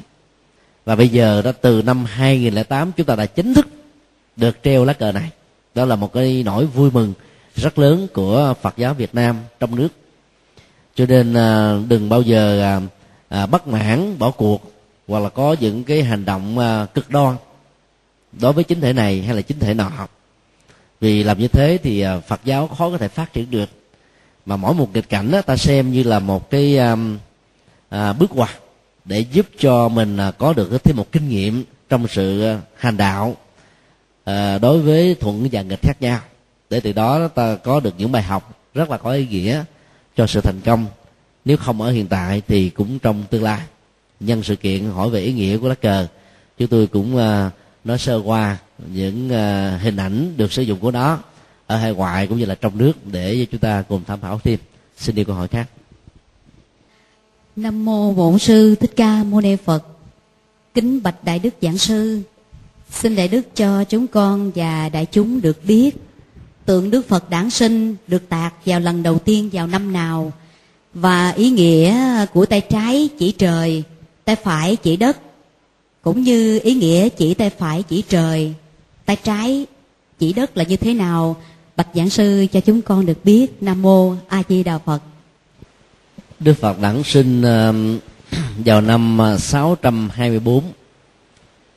[0.85, 3.67] Và bây giờ đó, từ năm 2008 chúng ta đã chính thức
[4.35, 5.29] được treo lá cờ này.
[5.75, 7.13] Đó là một cái nỗi vui mừng
[7.55, 9.87] rất lớn của Phật giáo Việt Nam trong nước
[10.97, 12.81] cho nên à, đừng bao giờ à,
[13.29, 14.71] à, bất mãn bỏ cuộc
[15.07, 16.57] hoặc là có những cái hành động
[16.93, 17.35] cực đoan
[18.31, 19.91] đối với chính thể này hay là chính thể nọ.
[20.99, 23.69] Vì làm như thế thì phật giáo khó có thể phát triển được.
[24.45, 26.77] Mà mỗi một nghịch cảnh đó, ta xem như là một cái
[27.89, 28.49] à, bước ngoặt
[29.05, 33.35] để giúp cho mình có được thêm một kinh nghiệm trong sự hành đạo
[34.23, 36.19] à, đối với thuận và nghịch khác nhau.
[36.69, 39.63] Để từ đó ta có được những bài học rất là có ý nghĩa
[40.17, 40.85] cho sự thành công.
[41.45, 43.61] Nếu không ở hiện tại thì cũng trong tương lai.
[44.19, 46.07] Nhân sự kiện hỏi về ý nghĩa của lá cờ
[46.57, 47.53] chúng tôi cũng uh,
[47.83, 48.57] nói sơ qua
[48.93, 51.19] những uh, hình ảnh được sử dụng của nó
[51.67, 54.59] ở hải ngoại cũng như là trong nước để chúng ta cùng tham khảo thêm.
[54.97, 55.69] Xin đi câu hỏi khác.
[57.55, 59.83] Nam mô bổn sư thích ca mâu ni phật.
[60.73, 62.21] Kính bạch đại đức giảng sư
[62.91, 65.95] xin đại đức cho chúng con và đại chúng được biết
[66.67, 70.31] tượng đức phật đản sinh được tạc vào lần đầu tiên vào năm nào.
[70.93, 71.95] Và ý nghĩa
[72.33, 73.83] của tay trái chỉ trời,
[74.25, 75.17] tay phải chỉ đất,
[76.01, 78.53] cũng như ý nghĩa chỉ tay phải chỉ trời,
[79.05, 79.65] tay trái
[80.19, 81.35] chỉ đất là như thế nào,
[81.75, 83.63] bạch giảng sư cho chúng con được biết.
[83.63, 85.01] Nam mô a di đà phật.
[86.39, 87.99] Đức phật đản sinh um,
[88.65, 90.63] vào năm 624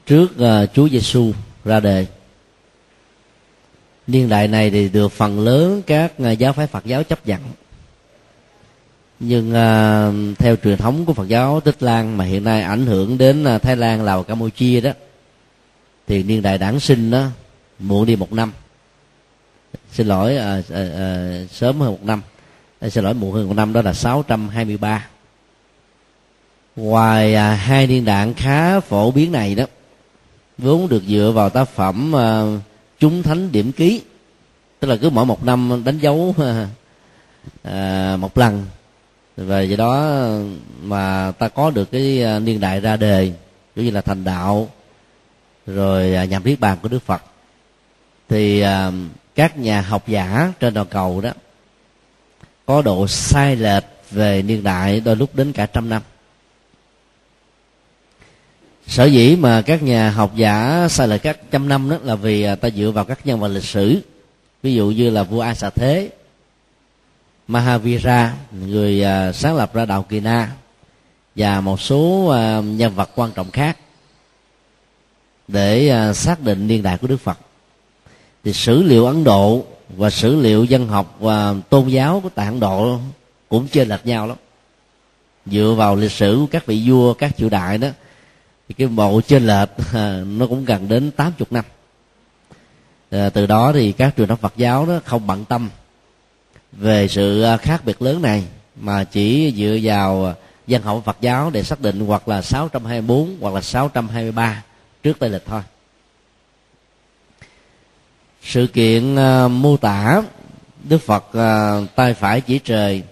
[0.07, 1.33] trước uh, Chúa Giêsu
[1.64, 2.07] ra đời
[4.11, 7.40] niên đại này thì được phần lớn các à, giáo phái Phật giáo chấp nhận.
[9.20, 13.18] Nhưng uh, theo truyền thống của Phật giáo Tích Lan mà hiện nay ảnh hưởng
[13.18, 14.90] đến uh, Thái Lan, Lào, Campuchia đó
[16.07, 17.27] thì niên đại đản sinh đó
[17.79, 18.53] muộn đi một năm.
[19.92, 22.23] Xin lỗi uh, uh, uh, sớm hơn một năm.
[22.90, 25.07] Xin lỗi muộn hơn một năm đó là 623
[26.77, 29.64] ngoài uh, hai niên đại khá phổ biến này đó
[30.59, 32.62] vốn được dựa vào tác phẩm uh,
[33.01, 34.03] chúng thánh điểm ký
[34.81, 36.35] tức là cứ mỗi một năm đánh dấu
[37.63, 38.67] à, một lần.
[39.37, 40.23] Và do đó
[40.83, 43.33] mà ta có được cái à, niên đại ra đề
[43.75, 44.69] cũng như là thành đạo
[45.67, 47.23] rồi à, nhằm niết bàn của đức phật.
[48.29, 48.93] Thì à,
[49.35, 51.31] các nhà học giả trên toàn cầu đó
[52.67, 56.03] có độ sai lệch về niên đại đôi lúc đến cả trăm năm
[58.90, 62.42] sở dĩ mà các nhà học giả sai lệch các trăm năm đó là vì
[62.42, 64.00] à, ta dựa vào các nhân vật lịch sử.
[64.62, 66.11] Ví dụ như là vua a xà thế
[67.48, 68.35] Mahavira,
[68.68, 70.53] người à, sáng lập ra đạo Kỳ Na,
[71.37, 73.76] và một số à, nhân vật quan trọng khác
[75.48, 77.38] để xác định niên đại của Đức Phật.
[78.44, 82.46] Thì sử liệu Ấn Độ và sử liệu dân học và tôn giáo của tại
[82.46, 82.98] Ấn Độ
[83.48, 84.37] cũng chênh lệch nhau lắm.
[85.46, 87.88] Dựa vào lịch sử của các vị vua, các triều đại đó
[88.71, 89.69] thì cái bộ trên lệch
[90.27, 91.65] nó cũng gần đến 80 năm
[93.11, 95.71] à, từ đó thì các truyền thống Phật giáo đó không bận tâm
[96.73, 98.45] về sự à, khác biệt lớn này
[98.81, 100.35] mà chỉ dựa vào à,
[100.67, 104.63] dân hậu Phật giáo để xác định hoặc là 624 hoặc là 623
[105.03, 105.63] trước Tây lịch thôi.
[108.43, 110.23] Sự kiện uh, mô tả
[110.85, 113.03] Đức Phật uh, tay phải chỉ trời,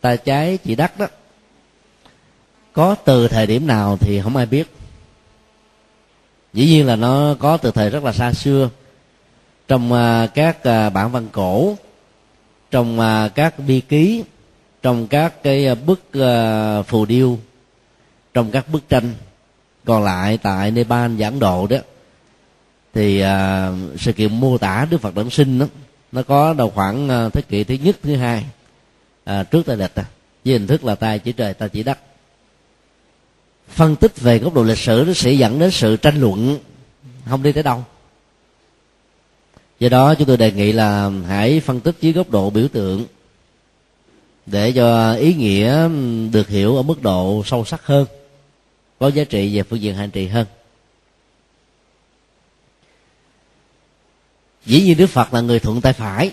[0.00, 1.06] tay trái chỉ đất đó
[2.72, 4.72] có từ thời điểm nào thì không ai biết.
[6.56, 8.70] Dĩ nhiên là nó có từ thời rất là xa xưa.
[9.68, 11.76] Trong à, các à, bản văn cổ
[12.70, 14.24] trong à, các bi ký
[14.82, 16.00] trong các cái bức
[16.86, 17.38] phù điêu
[18.34, 19.14] trong các bức tranh
[19.84, 21.76] còn lại tại Nepal và Ấn Độ đó
[22.94, 25.66] thì uh, sự kiện mô tả Đức Phật đản sinh đó
[26.12, 28.44] nó có đầu khoảng thế kỷ thứ nhất thứ hai
[29.30, 30.04] uh, trước Tây lịch à,
[30.44, 31.98] với hình thức là tay chỉ trời ta chỉ đất
[33.68, 36.58] phân tích về góc độ lịch sử nó sẽ dẫn đến sự tranh luận.
[37.30, 37.84] Không đi tới đâu.
[39.78, 43.06] Do đó chúng tôi đề nghị là hãy phân tích dưới góc độ biểu tượng
[44.46, 45.88] để cho ý nghĩa
[46.32, 48.06] được hiểu ở mức độ sâu sắc hơn
[48.98, 50.46] có giá trị về phương diện hành trì hơn.
[54.66, 56.32] Dĩ nhiên đức phật là người thuận tay phải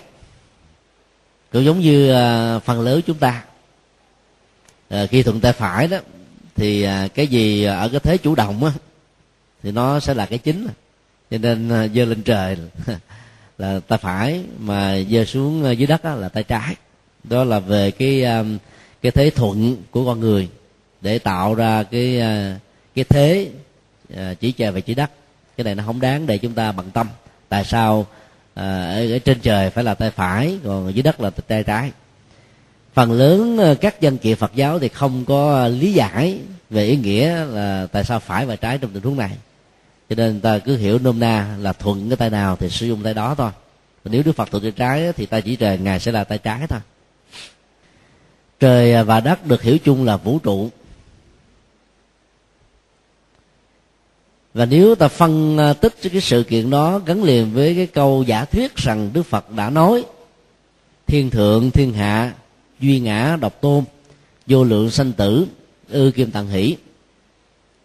[1.52, 3.44] cũng giống như à, phần lớn chúng ta.
[4.88, 5.98] À, khi thuận tay phải đó
[6.56, 8.72] thì à, cái gì ở cái thế chủ động á
[9.62, 10.66] thì nó sẽ là cái chính.
[11.30, 12.56] Cho nên à, dơ lên trời
[13.58, 16.76] là tay phải mà dơ xuống dưới đất là tay trái.
[17.24, 18.44] Đó là về cái à,
[19.02, 20.48] cái thế thuận của con người
[21.00, 22.22] để tạo ra cái
[22.94, 23.50] cái thế
[24.40, 25.10] chỉ trời và chỉ đất.
[25.56, 27.08] Cái này nó không đáng để chúng ta bận tâm.
[27.48, 28.06] Tại sao
[28.54, 31.90] ở, ở trên trời phải là tay phải còn dưới đất là tay trái?
[32.94, 36.38] Phần lớn ờ, các dân kiện Phật giáo thì không có ờ, lý giải
[36.70, 39.36] về ý nghĩa là tại sao phải và trái trong tình huống này.
[40.08, 43.02] Cho nên ta cứ hiểu nôm na là thuận cái tay nào thì sử dụng
[43.02, 43.50] tay đó thôi.
[44.04, 46.38] Và nếu đức phật thuận tay trái thì ta chỉ trời ngài sẽ là tay
[46.38, 46.80] trái thôi.
[48.60, 50.70] Trời ờ, và đất được hiểu chung là vũ trụ.
[54.54, 58.44] Và nếu ta phân tích cái sự kiện đó gắn liền với cái câu giả
[58.44, 60.04] thuyết rằng đức phật đã nói,
[61.06, 62.32] thiên thượng, thiên hạ
[62.84, 63.84] duy ngã độc tôn,
[64.46, 65.46] vô lượng sanh tử,
[65.88, 66.76] ư kim tạng hỷ,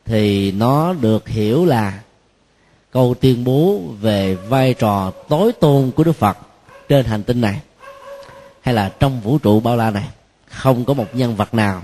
[0.05, 1.99] thì nó được hiểu là
[2.91, 6.37] câu tuyên bố về vai trò tối tôn của đức phật
[6.89, 7.59] trên hành tinh này,
[8.61, 10.07] hay là trong vũ trụ bao la này.
[10.47, 11.81] Không có một nhân vật nào,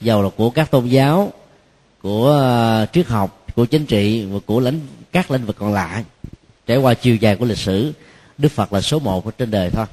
[0.00, 1.32] giàu là của các tôn giáo,
[2.02, 4.80] của ờ, triết học, của chính trị và của lãnh,
[5.12, 6.04] các lĩnh vực còn lại.
[6.66, 7.92] Trải qua chiều dài của lịch sử,
[8.38, 9.86] đức phật là số một ở trên đời thôi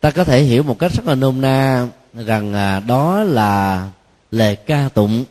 [0.00, 3.88] ta có thể hiểu một cách rất là nôm na rằng à, đó là
[4.30, 5.24] lời ca tụng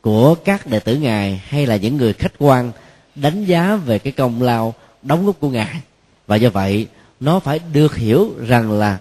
[0.00, 2.72] của các đệ tử ngài hay là những người khách quan
[3.14, 5.80] đánh giá về cái công lao đóng góp của ngài.
[6.26, 6.86] Và do vậy
[7.20, 8.98] nó phải được hiểu rằng là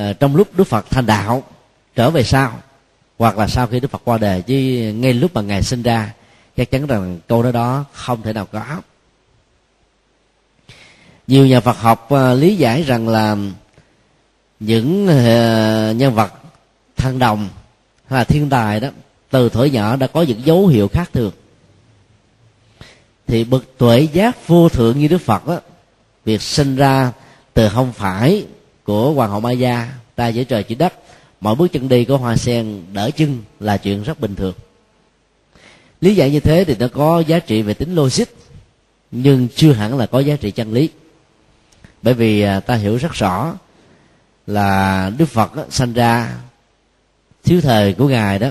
[0.00, 1.42] uh, trong lúc đức phật thành đạo
[1.94, 2.52] trở về sau
[3.18, 4.54] hoặc là sau khi đức phật qua đời chứ
[4.96, 6.12] ngay lúc mà ngài sinh ra
[6.56, 8.80] chắc chắn rằng câu nói đó không thể nào có.
[11.26, 13.36] Nhiều nhà phật học uh, lý giải rằng là
[14.60, 16.32] những uh, nhân vật
[16.96, 17.48] thăng đồng
[18.06, 18.88] hay là thiên tài đó
[19.30, 21.32] từ thuở nhỏ đã có những dấu hiệu khác thường.
[23.26, 25.60] Thì bậc tuệ giác vô thượng như đức phật đó,
[26.24, 27.12] việc sinh ra
[27.54, 28.46] từ không phải
[28.84, 30.94] của hoàng hậu Maya ta giữa trời chỉ đất
[31.40, 34.54] mọi bước chân đi của hoa sen đỡ chân là chuyện rất bình thường.
[36.00, 38.24] Lý giải như thế thì nó có giá trị về tính logic
[39.10, 40.88] nhưng chưa hẳn là có giá trị chân lý.
[42.02, 43.54] Bởi vì à, ta hiểu rất rõ
[44.46, 46.36] là đức phật đó, sanh ra.
[47.44, 48.48] Thiếu thời của ngài đó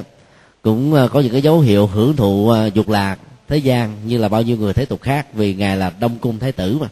[0.61, 4.17] cũng ờ, có những cái dấu hiệu hưởng thụ ờ, dục lạc thế gian như
[4.17, 6.87] là bao nhiêu người thế tục khác vì ngài là đông cung thái tử mà.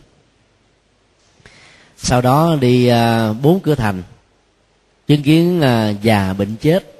[1.97, 4.03] Sau đó đi ờ, bốn cửa thành
[5.07, 5.61] chứng kiến
[6.01, 6.93] già bệnh chết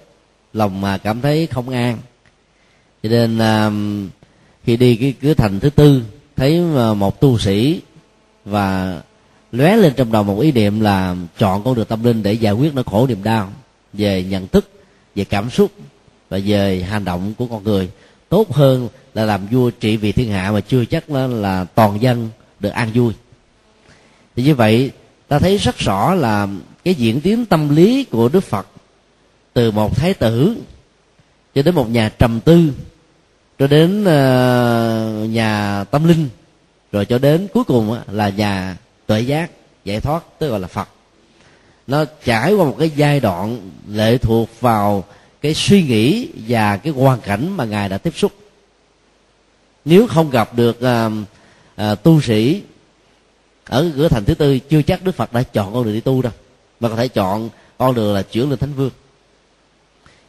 [0.53, 1.97] lòng mà cảm thấy không an.
[3.03, 3.39] Cho nên
[4.63, 6.03] khi đi cái cửa thành thứ tư
[6.35, 6.61] thấy
[6.95, 7.81] một tu sĩ
[8.45, 9.01] và
[9.53, 12.53] lóe lên trong đầu một ý niệm là chọn con đường tâm linh để giải
[12.53, 13.53] quyết nỗi khổ niềm đau
[13.93, 14.69] về nhận thức
[15.15, 15.71] về cảm xúc
[16.29, 17.89] và về hành động của con người.
[18.29, 22.01] Tốt hơn là làm vua trị vì thiên hạ mà chưa chắc là, là toàn
[22.01, 23.13] dân được an vui.
[24.35, 24.91] Thì như vậy
[25.27, 26.47] ta thấy rất rõ là
[26.83, 28.67] cái diễn tiến tâm lý của đức phật
[29.53, 30.57] từ một thái tử
[31.55, 32.71] cho đến một nhà trầm tư
[33.59, 36.29] cho đến uh, nhà tâm linh
[36.91, 39.51] rồi cho đến cuối cùng là nhà tuệ giác
[39.85, 40.89] giải thoát tức gọi là phật.
[41.87, 45.03] Nó trải qua một cái giai đoạn lệ thuộc vào
[45.41, 48.31] cái suy nghĩ và cái hoàn cảnh mà ngài đã tiếp xúc.
[49.85, 51.09] Nếu không gặp được à,
[51.75, 52.61] à, tu sĩ
[53.65, 56.21] ở cửa thành thứ tư chưa chắc đức phật đã chọn con đường đi tu
[56.21, 56.33] đâu
[56.79, 58.91] mà có thể chọn con đường là chuyển lên thánh vương.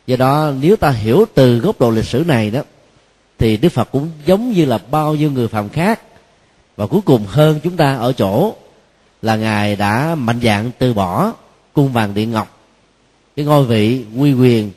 [0.07, 2.63] Do đó nếu ta hiểu từ góc độ lịch sử này đó
[3.39, 6.01] thì đức phật cũng giống như là bao nhiêu người phàm khác
[6.77, 8.55] và cuối cùng hơn chúng ta ở chỗ
[9.25, 11.33] là ngài đã mạnh dạng từ bỏ
[11.73, 12.59] cung vàng điện ngọc,
[13.37, 14.71] cái ngôi vị quy quyền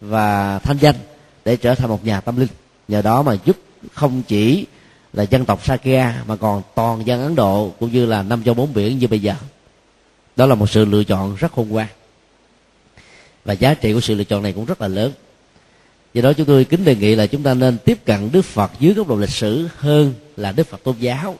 [0.00, 0.94] và thanh danh
[1.44, 2.48] để trở thành một nhà tâm linh.
[2.88, 3.56] Nhờ đó mà giúp
[3.94, 4.66] không chỉ
[5.12, 8.54] là dân tộc Sakya mà còn toàn dân Ấn Độ cũng như là năm châu
[8.54, 9.34] bốn biển như bây giờ.
[10.36, 11.88] Đó là một sự lựa chọn rất khôn ngoan.
[13.44, 15.12] Và giá trị của sự lựa chọn này cũng rất là lớn.
[16.14, 18.70] Do đó chúng tôi kính đề nghị là chúng ta nên tiếp cận Đức Phật
[18.80, 21.36] dưới góc độ lịch sử hơn là Đức Phật tôn giáo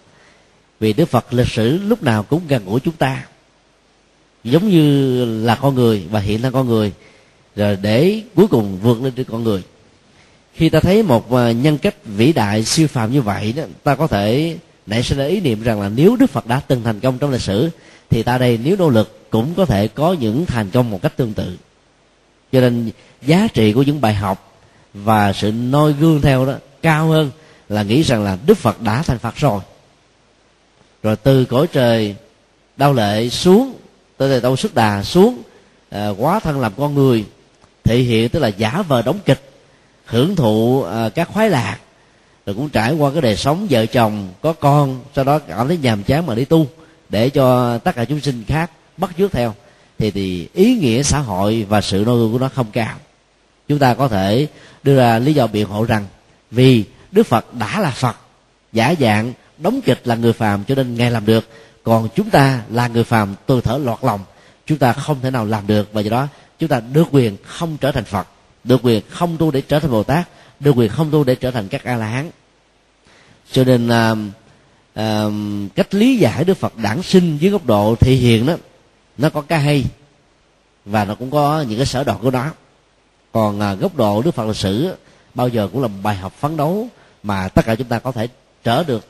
[0.80, 3.24] vì Đức Phật lịch sử lúc nào cũng gần gũi chúng ta.
[4.44, 6.92] Giống như là con người và hiện là con người,
[7.56, 9.62] rồi để cuối cùng vượt lên trên con người.
[10.54, 13.94] Khi ta thấy một à, nhân cách vĩ đại siêu phàm như vậy đó, ta
[13.94, 17.18] có thể nảy sinh ý niệm rằng là nếu đức phật đã từng thành công
[17.18, 17.70] trong lịch sử,
[18.10, 21.16] thì ta đây nếu nỗ lực cũng có thể có những thành công một cách
[21.16, 21.56] tương tự.
[22.52, 22.90] Cho nên
[23.22, 24.60] giá trị của những bài học
[24.94, 27.30] và sự noi gương theo đó cao hơn
[27.68, 29.60] là nghĩ rằng là đức phật đã thành phật rồi
[31.02, 32.14] rồi từ cõi trời
[32.76, 33.74] đau lệ xuống
[34.16, 35.42] từ đây đâu sức đà xuống
[35.90, 37.24] à, quá thân làm con người
[37.84, 39.50] thể hiện tức là giả vờ đóng kịch
[40.08, 41.78] hưởng thụ à, các khoái lạc.
[42.46, 45.78] Rồi cũng trải qua cái đời sống vợ chồng có con sau đó cảm thấy
[45.82, 46.66] nhàm chán mà đi tu
[47.08, 49.54] để cho tất cả chúng sinh khác bắt chước theo.
[49.98, 52.96] Thì thì ý nghĩa xã hội và sự nô gương của nó không cao.
[53.68, 54.46] Chúng ta có thể
[54.82, 56.06] đưa ra lý do biện hộ rằng
[56.50, 58.16] vì đức phật đã là phật
[58.72, 61.48] giả dạng đóng kịch là người phàm cho nên ngài làm được.
[61.82, 64.20] Còn chúng ta là người phàm từ thở lọt lòng
[64.66, 65.92] chúng ta không thể nào làm được.
[65.92, 66.28] Và do đó
[66.58, 68.28] chúng ta được quyền không trở thành phật
[68.64, 70.28] được quyền không tu để trở thành bồ tát
[70.60, 72.30] được quyền không tu để trở thành các a la hán
[73.52, 74.18] cho nên uh,
[75.00, 78.54] uh, cách lý giải đức phật đản sinh dưới góc độ thị hiện đó
[79.18, 79.84] nó có cái hay
[80.84, 82.50] và nó cũng có những cái sở đoạt của nó.
[83.32, 84.94] Còn uh, góc độ đức phật lịch sử
[85.34, 86.88] bao giờ cũng là bài học phấn đấu
[87.22, 88.28] mà tất cả chúng ta có thể
[88.64, 89.06] trở được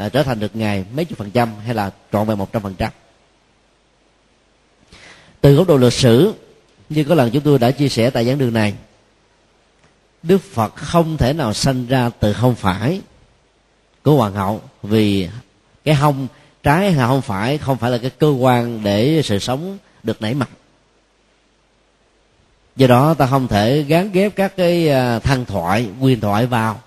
[0.00, 2.62] à, trở thành được ngày mấy chục phần trăm hay là trọn vẹn một trăm
[2.62, 2.92] phần trăm.
[5.40, 6.34] Từ góc độ lịch sử
[6.88, 8.74] như có lần chúng tôi đã chia sẻ tại giảng đường này
[10.22, 13.00] đức phật không thể nào sanh ra từ không phải
[14.02, 15.28] của hoàng hậu vì
[15.84, 16.28] cái hông
[16.62, 20.34] trái hay không phải không phải là cái cơ quan để sự sống được nảy
[20.34, 20.50] mặt
[22.76, 26.46] do đó ta không thể gán ghép các cái à, thần thân thoại quyền thoại
[26.46, 26.80] vào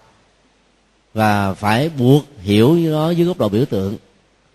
[1.14, 3.98] và phải buộc hiểu nó dưới góc độ biểu tượng.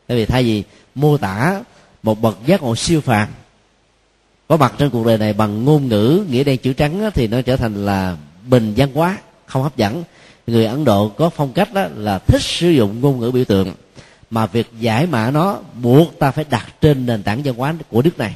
[0.06, 0.62] Tại vì thay vì
[0.94, 1.62] mô tả
[2.02, 3.28] một bậc giác ngộ siêu phàm,
[4.48, 7.42] có mặt trên cuộc đời này bằng ngôn ngữ, nghĩa đen chữ trắng thì nó
[7.42, 8.16] trở thành là
[8.48, 10.04] bình văn hóa, không hấp dẫn.
[10.46, 13.74] Người ấn độ có phong cách đó là thích sử dụng ngôn ngữ biểu tượng,
[14.30, 18.02] mà việc giải mã nó, buộc ta phải đặt trên nền tảng văn hóa của
[18.02, 18.34] nước này,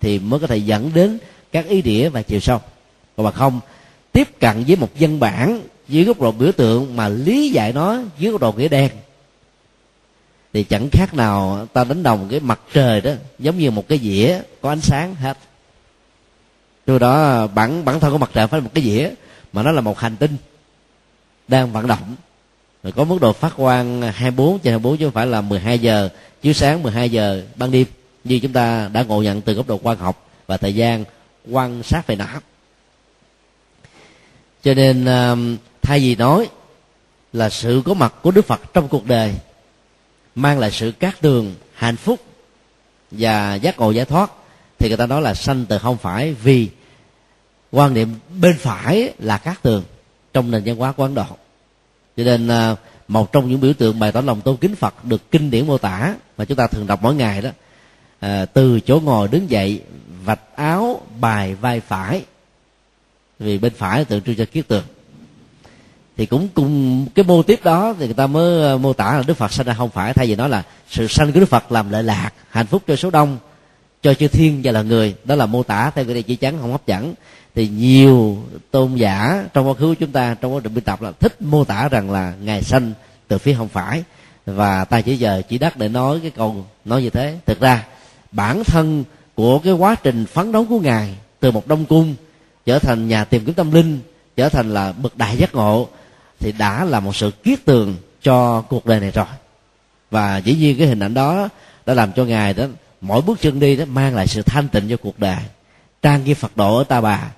[0.00, 1.18] thì mới có thể dẫn đến
[1.52, 2.60] các ý nghĩa và chiều sâu.
[3.16, 3.60] Còn mà không,
[4.12, 7.98] tiếp cận với một văn bản dưới góc độ biểu tượng mà lý giải nó,
[8.18, 8.90] dưới góc độ nghĩa đen,
[10.52, 13.98] thì chẳng khác nào ta đánh đồng cái mặt trời đó, giống như một cái
[13.98, 15.38] dĩa có ánh sáng hết.
[16.84, 19.10] Từ đó bản bản thân của mặt trời phải là một cái dĩa,
[19.52, 20.36] mà nó là một hành tinh
[21.48, 22.16] đang vận động.
[22.82, 26.08] Rồi có mức độ phát quang 24 trên 24 chứ không phải là 12 giờ.
[26.42, 27.86] Chiếu sáng 12 giờ ban đêm,
[28.24, 31.04] như chúng ta đã ngộ nhận từ góc độ quan học và thời gian
[31.50, 32.40] quan sát về não
[34.66, 35.56] cho nên um,
[35.86, 36.48] thay vì nói
[37.32, 39.34] là sự có mặt của đức phật trong cuộc đời
[40.34, 42.20] mang lại sự cát tường hạnh phúc
[43.10, 44.30] và giác ngộ giải thoát
[44.78, 46.68] thì người ta nói là sanh từ không phải vì
[47.70, 49.84] quan niệm bên phải là cát tường
[50.32, 51.26] trong nền văn hóa của ấn độ.
[52.16, 52.76] Cho nên à,
[53.08, 55.78] một trong những biểu tượng bày tỏ lòng tôn kính phật được kinh điển mô
[55.78, 57.50] tả mà chúng ta thường đọc mỗi ngày đó
[58.20, 59.82] à, từ chỗ ngồi đứng dậy
[60.24, 62.24] vạch áo bài vai phải
[63.38, 64.84] vì bên phải tượng trưng cho kiết tường
[66.16, 69.22] thì cũng cùng cái mô tiếp đó thì người ta mới ờ, mô tả là
[69.26, 71.72] đức phật sanh ra không phải, thay vì nói là sự sanh của đức phật
[71.72, 73.38] làm lợi lạc, hạnh phúc cho số đông,
[74.02, 76.58] cho chư thiên và là người, đó là mô tả theo cái này chỉ chắn,
[76.60, 77.14] không hấp dẫn.
[77.54, 78.38] Thì nhiều
[78.70, 81.42] tôn giả trong quá khứ của chúng ta, trong quá trình biên tập là thích
[81.42, 82.92] mô tả rằng là ngài sanh
[83.28, 84.02] từ phía không phải.
[84.46, 87.38] Và ta chỉ giờ chỉ đắc để nói cái câu nói như thế.
[87.46, 87.84] Thực ra,
[88.32, 89.04] bản thân
[89.34, 92.14] của cái quá trình phấn đấu của ngài từ một đông cung
[92.66, 94.00] trở thành nhà tìm kiếm tâm linh,
[94.36, 95.88] trở thành là bậc đại giác ngộ
[96.40, 99.26] thì đã là một sự kiết tường cho cuộc đời này rồi.
[100.10, 101.48] Và dĩ nhiên cái hình ảnh đó
[101.86, 102.64] đã làm cho ngài đó,
[103.00, 105.38] mỗi bước chân đi đó mang lại sự thanh tịnh cho cuộc đời,
[106.02, 107.30] trang nghiêm phật độ ở ta bà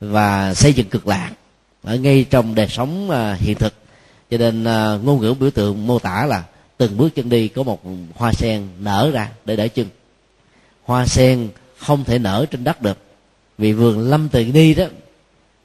[0.00, 1.30] và xây dựng cực lạc
[1.82, 3.74] ở ngay trong đời sống à, hiện thực.
[4.30, 6.44] Cho nên à, ngôn ngữ biểu tượng mô tả là
[6.76, 7.82] từng bước chân đi có một
[8.14, 9.86] hoa sen nở ra để để chân.
[10.84, 11.48] Hoa sen
[11.78, 12.98] không thể nở trên đất được,
[13.58, 14.84] vì vườn lâm từ đi đó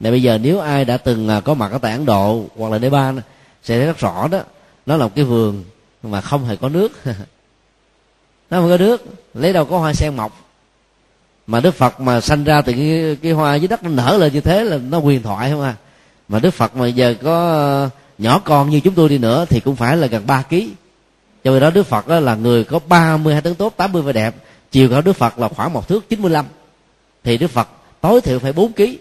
[0.00, 2.72] này bây giờ nếu ai đã từng à, có mặt ở tại ấn độ hoặc
[2.72, 3.18] là nepal
[3.62, 4.40] sẽ thấy rất rõ đó.
[4.86, 5.64] Nó là một cái vườn
[6.02, 6.92] mà không hề có nước.
[8.50, 10.32] Nó không có nước lấy đâu có hoa sen mọc.
[11.46, 14.32] Mà đức phật mà sanh ra từ cái, cái hoa dưới đất nó nở lên
[14.32, 15.74] như thế là nó quyền thoại không à.
[16.28, 19.60] Mà đức phật mà giờ có à, nhỏ con như chúng tôi đi nữa thì
[19.60, 20.70] cũng phải là gần ba ký.
[21.44, 24.34] Cho nên đó đức phật đó là người có 32 tấn tốt 80 vẻ đẹp.
[24.70, 26.44] Chiều cao đức phật là khoảng một thước 95
[27.24, 27.68] thì đức phật
[28.00, 28.98] tối thiểu phải 4 ký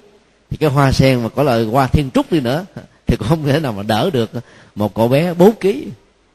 [0.50, 2.66] thì cái hoa sen mà có lời hoa thiên trúc đi nữa,
[3.08, 4.32] thì cũng không thể nào mà đỡ được.
[4.76, 5.88] Một cậu bé 4 ký,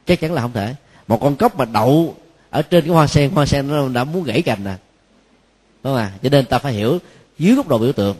[0.06, 0.74] chắc chắn là không thể.
[1.08, 2.14] Một con cốc mà đậu
[2.50, 4.74] ở trên cái hoa sen hoa sen nó đã muốn gãy cành nè.
[5.82, 6.98] Đúng không à cho nên ta phải hiểu
[7.38, 8.16] dưới góc độ biểu tượng.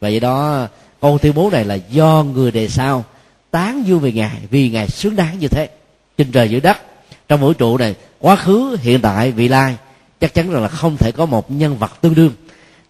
[0.00, 0.66] Và vậy đó,
[1.00, 3.04] câu tuyên bố này là do người đề sau
[3.50, 5.68] tán dương về ngài, vì ngài xứng đáng như thế.
[6.18, 6.78] Trên trời dưới đất,
[7.28, 9.76] trong vũ trụ này, quá khứ, hiện tại, vị lai,
[10.20, 12.32] chắc chắn rằng là không thể có một nhân vật tương đương.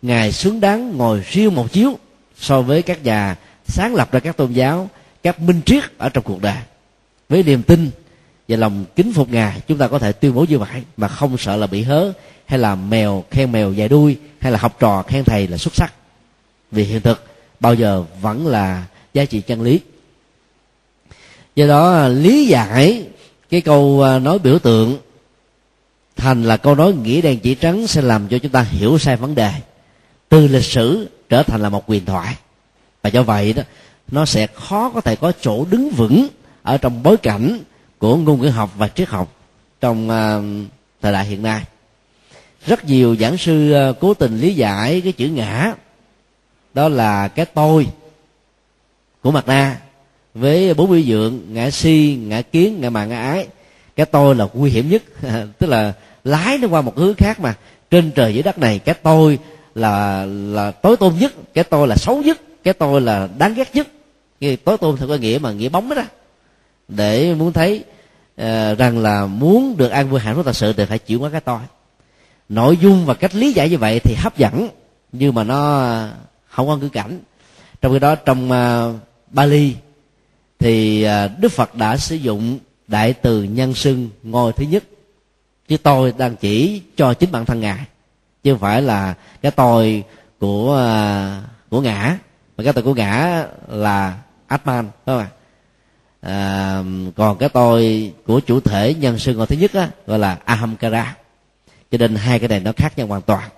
[0.02, 1.98] Ngài xứng đáng ngồi riêng một chiếu
[2.40, 3.36] so với các nhà
[3.66, 4.90] sáng lập ra các tôn giáo,
[5.22, 6.56] các minh triết ở trong cuộc đời.
[7.28, 7.90] Với niềm tin
[8.48, 11.38] và lòng kính phục ngài, chúng ta có thể tuyên bố như vậy, mà không
[11.38, 12.12] sợ là bị hớ,
[12.46, 15.74] hay là mèo khen mèo dài đuôi, hay là học trò khen thầy là xuất
[15.74, 15.94] sắc.
[16.70, 17.26] Vì hiện thực,
[17.60, 18.84] bao giờ vẫn là
[19.14, 19.80] giá trị chân lý.
[21.56, 23.06] Do đó à, lý giải
[23.50, 24.98] cái câu à, nói biểu tượng
[26.16, 29.16] thành là câu nói nghĩa đen chỉ trắng sẽ làm cho chúng ta hiểu sai
[29.16, 29.52] vấn đề
[30.30, 32.36] từ lịch sử trở thành là một quyền thoại.
[33.02, 33.62] Và do vậy đó
[34.10, 36.28] nó sẽ khó có thể có chỗ đứng vững
[36.62, 37.60] ở trong bối cảnh
[37.98, 39.32] của ngôn ngữ học và triết học
[39.80, 40.70] trong uh,
[41.02, 41.62] thời đại hiện nay.
[42.66, 45.74] Rất nhiều giảng sư uh, cố tình lý giải cái chữ ngã
[46.74, 47.86] đó là cái tôi
[49.22, 49.80] của mặt na
[50.34, 53.46] với bốn biểu dượng ngã si ngã kiến ngã mạn ngã ái.
[53.96, 55.02] Cái tôi là nguy hiểm nhất
[55.58, 55.92] tức là
[56.24, 57.54] lái nó qua một hướng khác mà.
[57.90, 59.38] Trên trời dưới đất này cái tôi
[59.80, 63.74] là là tối tôn nhất cái tôi là xấu nhất cái tôi là đáng ghét
[63.74, 63.88] nhất.
[64.40, 66.02] Cái tối tôn theo cái nghĩa mà nghĩa bóng đó
[66.88, 67.84] để muốn thấy
[68.40, 71.30] uh, rằng là muốn được an vui hạnh phúc thật sự thì phải chịu qua
[71.30, 71.58] cái tôi.
[72.48, 74.68] Nội dung và cách lý giải như vậy thì hấp dẫn
[75.12, 75.92] nhưng mà nó
[76.48, 77.18] không có ngữ cảnh.
[77.80, 78.96] Trong khi đó trong uh,
[79.30, 79.74] Bali
[80.58, 84.84] thì uh, Đức Phật đã sử dụng đại từ nhân xưng ngôi thứ nhất.
[85.68, 87.84] Chứ tôi đang chỉ cho chính bản thân ngài
[88.42, 90.04] chứ không phải là cái tôi
[90.40, 92.18] của à, của ngã.
[92.56, 95.28] Mà cái tôi của ngã là atman phải không ạ?
[96.20, 96.82] À,
[97.16, 101.16] còn cái tôi của chủ thể nhân sư ngồi thứ nhất á, gọi là ahamkara.
[101.90, 103.50] Cho nên hai cái này nó khác nhau hoàn toàn.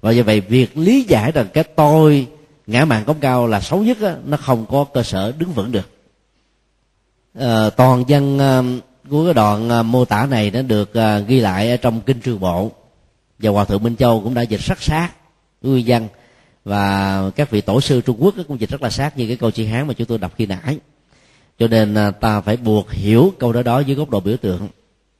[0.00, 2.26] Và do vậy việc lý giải rằng cái tôi
[2.66, 5.72] ngã mạng cống cao là xấu nhất á, nó không có cơ sở đứng vững
[5.72, 5.90] được.
[7.38, 8.62] À, toàn văn à,
[9.10, 12.20] của cái đoạn à, mô tả này nó được à, ghi lại ở trong kinh
[12.20, 12.70] trường bộ
[13.42, 15.10] và hòa thượng minh châu cũng đã dịch rất sát
[15.62, 16.08] nguyên văn.
[16.64, 19.50] Và các vị tổ sư trung quốc cũng dịch rất là sát như cái câu
[19.50, 20.78] chi hán mà chúng tôi đọc khi nãy.
[21.58, 24.68] Cho nên à, ta phải buộc hiểu câu đó đó dưới góc độ biểu tượng.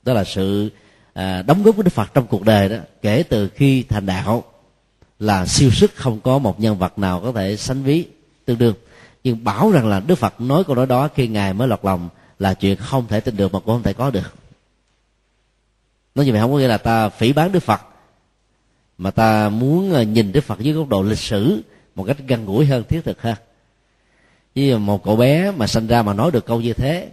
[0.03, 0.71] Đó là sự
[1.12, 4.45] à, đóng góp của đức phật trong cuộc đời đó kể từ khi thành đạo
[5.18, 8.05] là siêu sức không có một nhân vật nào có thể sánh ví
[8.45, 8.75] tương đương.
[9.25, 12.09] Nhưng bảo rằng là đức phật nói câu nói đó khi ngài mới lọt lòng
[12.39, 14.35] là chuyện không thể tin được mà cũng không thể có được.
[16.14, 17.81] Nói như vậy không có nghĩa là ta phỉ bán đức phật
[19.01, 21.62] mà ta muốn à, nhìn đức phật dưới góc độ lịch sử
[21.94, 23.36] một cách gần gũi hơn thiết thực hơn
[24.55, 27.09] chứ một cậu bé mà sinh ra mà nói được câu như thế,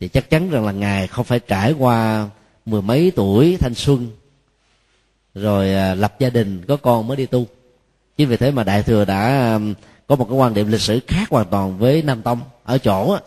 [0.00, 2.28] thì chắc chắn rằng là ngài không phải trải qua
[2.66, 4.08] mười mấy tuổi thanh xuân,
[5.34, 7.46] rồi à, lập gia đình, có con mới đi tu.
[8.16, 9.58] Chính vì thế mà đại thừa đã
[10.06, 12.40] có một cái quan điểm lịch sử khác hoàn toàn với nam tông.
[12.64, 13.18] Ở chỗ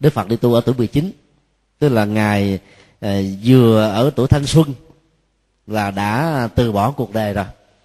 [0.00, 1.10] đức phật đi tu ở tuổi 19
[1.78, 2.58] tức là ngài
[3.00, 4.74] à, vừa ở tuổi thanh xuân
[5.66, 7.44] là đã à, từ bỏ cuộc đời rồi.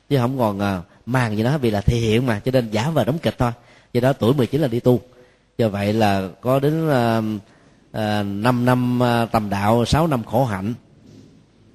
[0.10, 2.90] Chứ không còn à, màng gì đó vì là thể hiện mà cho nên giả
[2.90, 3.52] vờ đóng kịch thôi.
[3.94, 5.02] Do đó tuổi 19 là đi tu.
[5.58, 7.24] Do vậy là có đến uh,
[7.90, 10.74] uh, 5 năm uh, tầm đạo 6 năm khổ hạnh.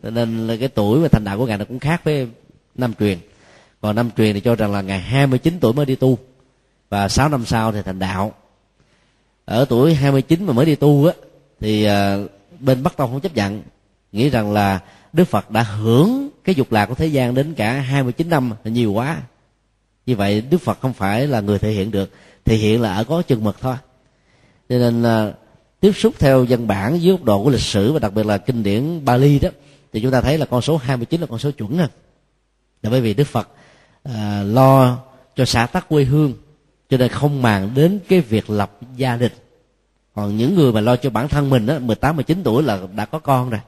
[0.03, 2.29] Cho nên là cái tuổi và thành đạo của ngài nó cũng khác với
[2.75, 3.19] năm truyền.
[3.81, 6.19] Còn năm truyền thì cho rằng là ngày 29 tuổi mới đi tu.
[6.89, 8.33] Và 6 năm sau thì thành đạo.
[9.45, 11.13] Ở tuổi 29 mà mới đi tu á
[11.61, 12.31] thì uh,
[12.61, 13.63] bên Bắc Tông không chấp nhận.
[14.13, 14.81] Nghĩ rằng là
[15.15, 18.71] Đức Phật đã hưởng cái dục lạc của thế gian đến cả 29 năm là
[18.71, 19.23] nhiều quá.
[20.07, 22.11] Như vậy Đức Phật không phải là người thể hiện được
[22.45, 23.77] thể hiện là ở có chừng mực thôi.
[24.69, 25.33] Cho nên là
[25.81, 28.39] tiếp xúc theo văn bản dưới góc độ của lịch sử và đặc biệt là
[28.39, 29.49] kinh điển Bali đó
[29.93, 31.87] thì chúng ta thấy là con số 29 là con số chuẩn nè.
[32.83, 33.49] là bởi vì Đức Phật
[34.03, 34.99] à, lo
[35.37, 36.33] cho xã tắc quê hương
[36.91, 39.33] cho nên không màng đến cái việc lập gia đình.
[40.15, 43.05] Còn những người mà lo cho bản thân mình á 18 19 tuổi là đã
[43.05, 43.61] có con rồi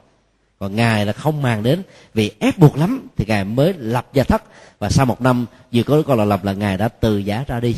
[0.59, 1.83] còn ngài là không màng đến
[2.13, 4.43] vì ép buộc lắm thì ngài mới lập gia thất.
[4.79, 7.43] Và sau một năm vừa có đứa con là lập là ngài đã từ giả
[7.47, 7.75] ra đi.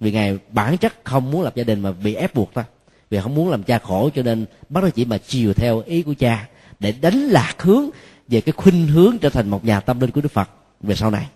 [0.00, 2.64] Vì ngài bản chất không muốn lập gia đình mà bị ép buộc thôi
[3.10, 6.02] vì không muốn làm cha khổ cho nên bắt đầu chỉ mà chiều theo ý
[6.02, 6.48] của cha
[6.80, 7.90] để đánh lạc hướng
[8.28, 10.50] về cái khuynh hướng trở thành một nhà tâm linh của đức phật
[10.80, 11.26] về sau này.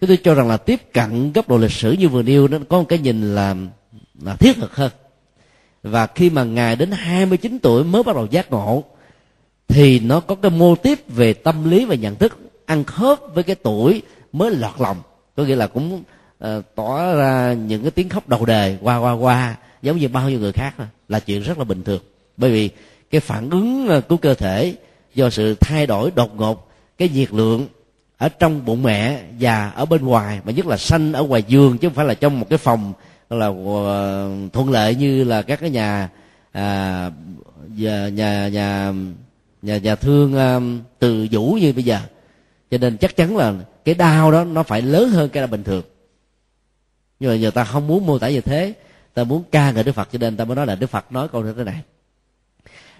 [0.00, 2.58] Chúng tôi cho rằng là tiếp cận góc độ lịch sử như vừa nêu nó
[2.68, 3.54] có một cái nhìn là,
[4.22, 4.90] là thiết thực hơn.
[5.82, 8.84] Và khi mà ngài đến 29 tuổi mới bắt đầu giác ngộ
[9.68, 13.44] thì nó có cái mô tiếp về tâm lý và nhận thức ăn khớp với
[13.44, 14.02] cái tuổi
[14.32, 14.96] mới lọt lòng.
[15.36, 16.02] Có nghĩa là cũng
[16.44, 20.30] uh, tỏ ra những cái tiếng khóc đầu đề qua qua qua giống như bao
[20.30, 20.74] nhiêu người khác
[21.08, 22.02] là chuyện rất là bình thường.
[22.36, 22.70] Bởi vì
[23.10, 24.74] cái phản ứng ờ, của cơ thể
[25.14, 27.66] do sự thay đổi đột ngột cái nhiệt lượng
[28.18, 31.78] ở trong bụng mẹ và ở bên ngoài mà nhất là sanh ở ngoài giường
[31.78, 32.92] chứ không phải là trong một cái phòng
[33.30, 33.46] là
[34.52, 36.08] thuận lợi như là các cái nhà
[36.52, 37.10] à,
[37.76, 38.92] nhà nhà nhà
[39.64, 42.00] nhà, nhà thương um, từ vũ như bây giờ.
[42.70, 43.54] Cho nên chắc chắn là
[43.84, 45.82] cái đau đó nó phải lớn hơn cái đau bình thường.
[47.20, 48.72] Nhưng mà giờ ta không muốn mô tả như thế.
[49.14, 51.28] Ta muốn ca ngợi đức phật cho nên ta mới nói là đức phật nói
[51.28, 51.80] câu như thế này.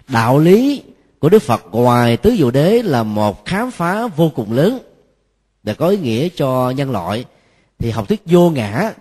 [0.07, 0.83] Đạo lý
[1.19, 4.79] của đức phật ngoài tứ diệu đế là một khám phá vô cùng lớn
[5.63, 7.25] để có ý nghĩa cho nhân loại.
[7.77, 8.91] Thì học thuyết vô ngã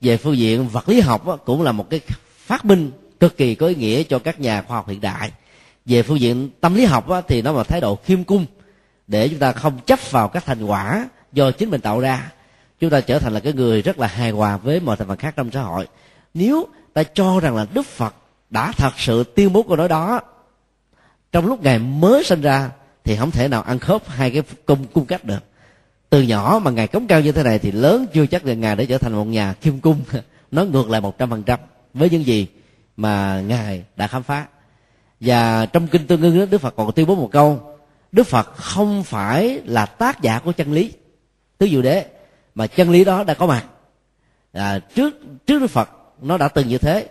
[0.00, 2.00] về phương diện vật lý học cũng là một cái
[2.36, 5.30] phát minh cực kỳ có ý nghĩa cho các nhà khoa học hiện đại
[5.86, 8.46] về phương diện tâm lý học thì nó là thái độ khiêm cung,
[9.06, 12.32] để chúng ta không chấp vào các thành quả do chính mình tạo ra.
[12.80, 15.18] Chúng ta trở thành là cái người rất là hài hòa với mọi thành phần
[15.18, 15.88] khác trong xã hội.
[16.34, 18.14] Nếu ta cho rằng là đức phật
[18.50, 20.20] đã thật sự tuyên bố câu nói đó,
[21.32, 22.70] trong lúc ngài mới sinh ra,
[23.04, 25.44] thì không thể nào ăn khớp hai cái cung cung cách được.
[26.10, 28.76] Từ nhỏ mà ngài cống cao như thế này thì lớn chưa chắc là ngài
[28.76, 30.00] để trở thành một nhà kim cung.
[30.50, 31.60] Nó ngược lại một trăm phần trăm
[31.94, 32.46] với những gì
[32.96, 34.46] mà ngài đã khám phá
[35.24, 37.74] và trong kinh tương ưng đức phật còn tuyên bố một câu
[38.14, 40.92] đức phật không phải là tác giả của chân lý.
[41.58, 42.04] Tứ diệu đế
[42.54, 43.64] mà chân lý đó đã có mặt.
[44.52, 45.14] À, trước
[45.46, 45.90] trước đức phật
[46.22, 47.08] nó đã từng như thế.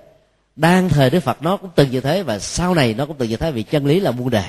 [0.55, 2.23] Đang thời đức phật nó cũng từng như thế.
[2.23, 4.43] Và sau này nó cũng từng như thế vì chân lý là muôn đề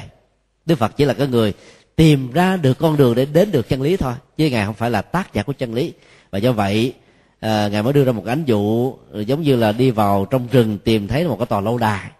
[0.67, 1.53] đức phật chỉ là cái người
[1.97, 4.91] tìm ra được con đường để đến được chân lý thôi chứ ngài không phải
[4.91, 5.93] là tác giả của chân lý.
[6.31, 6.93] Và do vậy
[7.41, 8.95] à, ngài mới đưa ra một ánh dụ
[9.27, 12.11] giống như là đi vào trong rừng tìm thấy một cái tòa lâu đài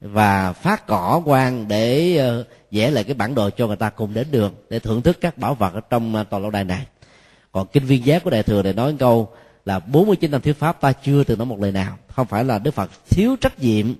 [0.00, 4.14] và phát cỏ quan để ờ, vẽ lại cái bản đồ cho người ta cùng
[4.14, 6.86] đến đường để thưởng thức các bảo vật ở trong ờ, tòa lâu đài này.
[7.52, 9.28] Còn kinh viên giác của đại thừa này nói câu
[9.64, 11.96] là 49 năm thuyết pháp ta chưa từng nói một lời nào.
[12.08, 13.94] Không phải là đức phật thiếu trách nhiệm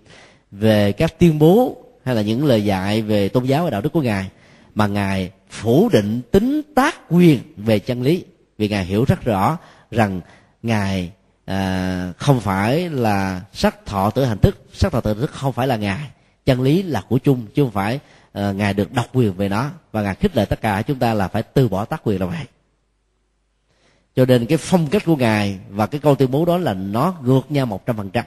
[0.51, 3.93] về các tuyên bố hay là những lời dạy về tôn giáo và đạo đức
[3.93, 4.31] của ngài,
[4.75, 8.25] mà ngài phủ định tính tác quyền về chân lý.
[8.59, 9.59] Vì ngài hiểu rất rõ
[9.91, 10.21] rằng
[10.63, 11.13] ngài
[11.51, 14.59] à, không phải là sắc thọ tử hành thức.
[14.73, 16.11] Sắc thọ tử hành thức không phải là ngài.
[16.47, 18.01] Chân lý là của chung chứ không phải
[18.33, 19.71] à, ngài được độc quyền về nó.
[19.93, 22.27] Và ngài khích lệ tất cả chúng ta là phải từ bỏ tác quyền là
[22.27, 22.47] vậy
[24.17, 27.15] cho nên cái phong cách của ngài và cái câu tuyên bố đó là nó
[27.25, 28.25] ngược nhau một trăm phần trăm.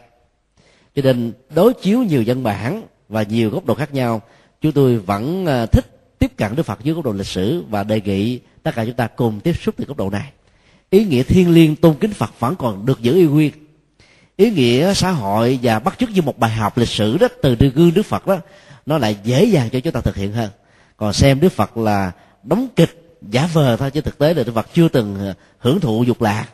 [0.96, 4.22] Cho nên đối chiếu nhiều văn bản và nhiều góc độ khác nhau
[4.62, 5.86] chúng tôi vẫn ờ, thích
[6.20, 8.94] tiếp cận đức phật dưới góc độ lịch sử và đề nghị tất cả chúng
[8.94, 10.32] ta cùng tiếp xúc từ góc độ này
[10.94, 13.52] ý nghĩa thiên liêng tôn kính phật vẫn còn được giữ y nguyên.
[14.38, 17.56] Ý nghĩa xã hội và bắt chước như một bài học lịch sử đó từ
[17.56, 18.38] từ gương đức phật đó,
[18.86, 20.50] nó lại dễ dàng cho chúng ta thực hiện hơn.
[20.98, 22.12] Còn xem đức phật là
[22.44, 25.80] đóng kịch, giả vờ thôi, chứ thực tế là đức phật chưa từng ờ, hưởng
[25.80, 26.46] thụ dục lạc,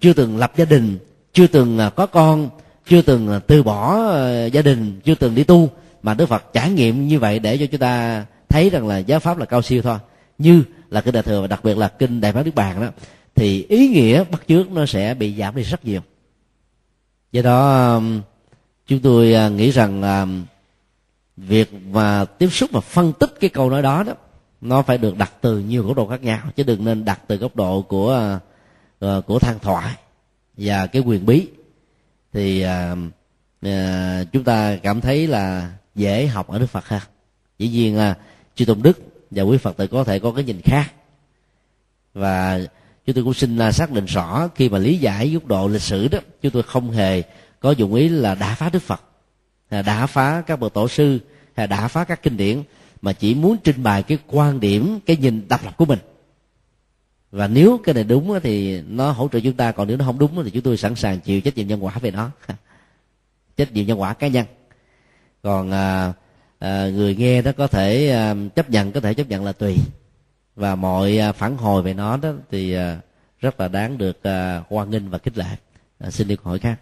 [0.00, 0.98] chưa từng lập gia đình,
[1.32, 2.50] chưa từng ờ, có con,
[2.88, 4.08] chưa từng ờ, từ bỏ
[4.52, 5.70] gia đình, chưa từng đi tu.
[6.02, 9.20] Mà đức phật trải nghiệm như vậy để cho chúng ta thấy rằng là giáo
[9.20, 9.98] pháp là cao siêu thôi.
[10.38, 12.88] Như là kinh đại thừa và đặc biệt là kinh đại pháp đức bàn đó
[13.36, 16.00] thì ý nghĩa bắt chước nó sẽ bị giảm đi rất nhiều.
[17.32, 18.20] Do đó um,
[18.86, 20.44] chúng tôi uh, nghĩ rằng um,
[21.36, 24.12] việc mà tiếp xúc và phân tích cái câu nói đó đó
[24.60, 27.36] nó phải được đặt từ nhiều góc độ khác nhau chứ đừng nên đặt từ
[27.36, 28.38] góc độ của
[29.00, 29.94] uh, uh, của than thoại
[30.56, 31.48] và cái quyền bí.
[32.32, 33.10] Thì um,
[34.32, 37.00] chúng ta cảm thấy là dễ học ở đức phật ha.
[37.58, 38.16] Dĩ nhiên uh,
[38.54, 38.98] chư tôn đức
[39.30, 40.92] và quý phật tử có thể có cái nhìn khác.
[42.14, 42.60] Và
[43.06, 45.82] chúng tôi cũng xin là xác định rõ khi mà lý giải góc độ lịch
[45.82, 47.22] sử đó chúng tôi không hề
[47.60, 49.02] có dụng ý là đả phá đức phật
[49.68, 52.62] à, đả phá các bậc tổ sư à, hay đả phá các kinh điển
[53.02, 55.98] mà chỉ muốn trình bày cái quan điểm cái nhìn độc lập của mình.
[57.30, 60.18] Và nếu cái này đúng thì nó hỗ trợ chúng ta còn nếu nó không
[60.18, 62.30] đúng thì chúng tôi sẵn sàng chịu trách nhiệm nhân quả về nó.
[63.56, 64.46] Trách nhiệm nhân quả cá nhân.
[65.42, 66.12] Còn à,
[66.58, 69.76] à, người nghe đó có thể à, chấp nhận có thể chấp nhận là tùy
[70.56, 72.98] và mọi à, phản hồi về nó đó thì à,
[73.40, 75.56] rất là đáng được à, hoan nghênh và khích lệ.
[76.10, 76.80] Xin đi câu hỏi khác.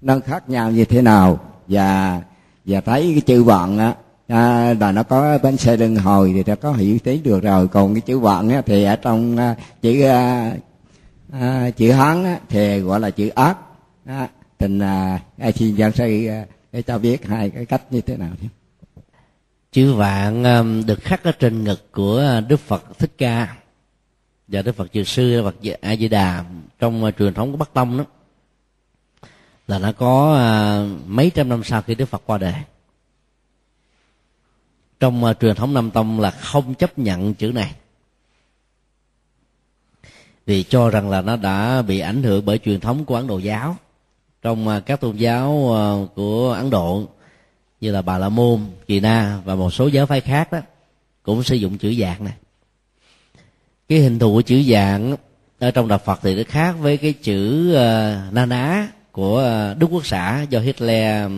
[0.00, 1.40] Nó khác nhau như thế nào?
[1.68, 2.20] Và
[2.64, 3.94] và thấy cái chữ vọng á
[4.28, 7.68] à, là nó có bánh xe lưng hồi thì đã có hiểu tí được rồi.
[7.68, 9.36] Còn cái chữ vọng á, thì ở trong
[9.82, 13.58] chữ à, chữ hán á, thì gọi là chữ ác.
[14.04, 14.28] À,
[14.58, 18.30] tình à, ai xin giảng sư à, cho biết hai cái cách như thế nào
[18.40, 18.48] thế
[19.72, 23.56] chữ vạn um, được khắc ở trên ngực của đức phật thích ca.
[24.48, 26.44] Và đức phật dược sư phật a di đà
[26.78, 28.04] trong uh, truyền thống của bắc tông đó
[29.68, 32.54] là nó có uh, mấy trăm năm sau khi đức phật qua đời.
[35.00, 37.74] Trong uh, truyền thống nam tông là không chấp nhận chữ này.
[40.46, 43.38] Vì cho rằng là nó đã bị ảnh hưởng bởi truyền thống của ấn độ
[43.38, 43.76] giáo.
[44.42, 45.70] Trong uh, các tôn giáo
[46.14, 47.08] của ấn độ
[47.80, 50.60] như là bà la môn kỳ na và một số giáo phái khác đó
[51.22, 52.34] cũng sử dụng chữ dạng này.
[53.88, 55.16] Cái hình thù của chữ dạng
[55.58, 59.74] ở trong đạo phật thì nó khác với cái chữ uh, na ná của ờ,
[59.74, 61.30] đức quốc xã do hitler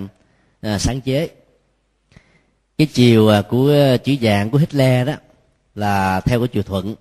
[0.66, 1.28] uh, sáng chế.
[2.78, 5.14] Cái chiều uh, của chữ dạng của hitler đó
[5.74, 6.94] là theo cái chiều thuận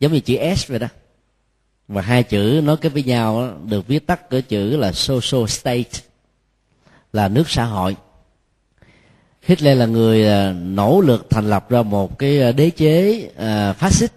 [0.00, 0.88] giống như chữ s vậy đó.
[1.88, 5.46] Và hai chữ nói cái với nhau đó, được viết tắt của chữ là social
[5.46, 6.07] state
[7.12, 7.96] là nước xã hội.
[9.42, 13.76] Hitler là người à, nỗ lực thành lập ra một cái à, đế chế uh,
[13.76, 14.12] phát xít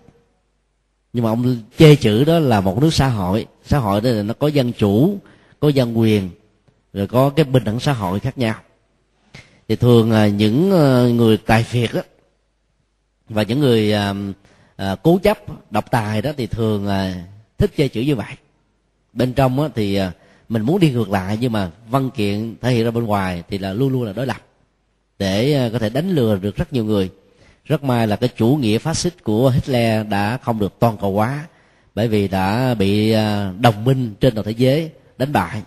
[1.13, 3.45] nhưng mà ông chê chữ đó là một nước xã hội.
[3.63, 5.17] Xã hội đó là nó có dân chủ
[5.59, 6.29] có dân quyền
[6.93, 8.55] rồi có cái bình đẳng xã hội khác nhau.
[9.67, 10.69] Thì thường à, những
[11.17, 12.01] người tài phiệt đó,
[13.29, 14.35] và những người uh,
[14.81, 15.37] uh, cố chấp
[15.71, 17.15] độc tài đó thì thường uh,
[17.57, 18.35] thích chơi chữ như vậy.
[19.13, 20.13] Bên trong thì uh,
[20.51, 23.57] mình muốn đi ngược lại nhưng mà văn kiện thể hiện ra bên ngoài thì
[23.57, 24.41] là luôn luôn là đối lập.
[25.19, 27.09] Để ờ, có thể đánh lừa được rất nhiều người.
[27.65, 31.13] Rất may là cái chủ nghĩa phát xít của Hitler đã không được toàn cầu
[31.13, 31.47] hóa
[31.95, 35.61] bởi vì đã bị ờ, đồng minh trên toàn thế giới đánh bại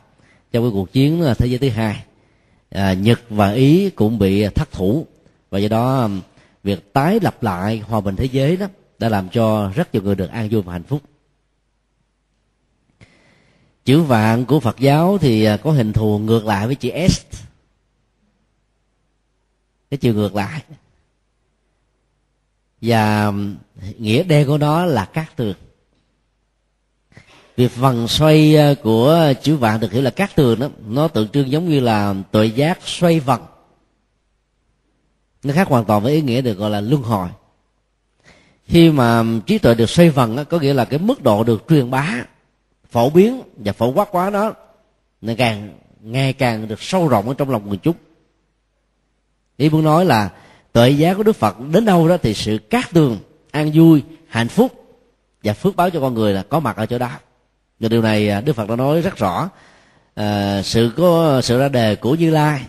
[0.53, 2.05] trong cái cuộc chiến ờ, thế giới thứ hai.
[2.70, 5.07] À, Nhật và Ý cũng bị thất thủ
[5.51, 6.09] và do đó
[6.64, 8.66] việc tái lập lại hòa bình thế giới đó
[8.99, 11.03] đã làm cho rất nhiều người được an vui và hạnh phúc
[13.85, 17.20] chữ vạn của phật giáo thì à, có hình thù ngược lại với chữ s.
[19.91, 20.62] Cái chiều ngược lại.
[22.80, 23.32] Và
[23.99, 25.55] nghĩa đen của nó là cát tường.
[27.57, 31.28] Việc vần xoay à, của chữ vạn được hiểu là cát tường đó nó tượng
[31.28, 33.41] trưng giống như là tội giác xoay vần.
[35.43, 37.28] Nó khác hoàn toàn với ý nghĩa được gọi là luân hồi.
[38.66, 41.64] Khi mà trí tuệ được xoay vần đó, có nghĩa là cái mức độ được
[41.68, 42.24] truyền bá
[42.95, 44.55] phổ biến và phổ quát quá đó
[45.20, 47.97] ngày càng ngày càng được sâu rộng ở trong lòng người chúng.
[49.57, 50.30] Ý muốn nói là
[50.72, 53.18] tuệ giá của đức phật đến đâu đó thì sự cát tường
[53.51, 54.84] an vui hạnh phúc
[55.45, 57.11] và phước báo cho con người là có mặt ở chỗ đó.
[57.80, 59.51] Và điều này à, đức phật đã nói rất rõ.
[60.14, 62.64] À, sự có sự ra đề của như lai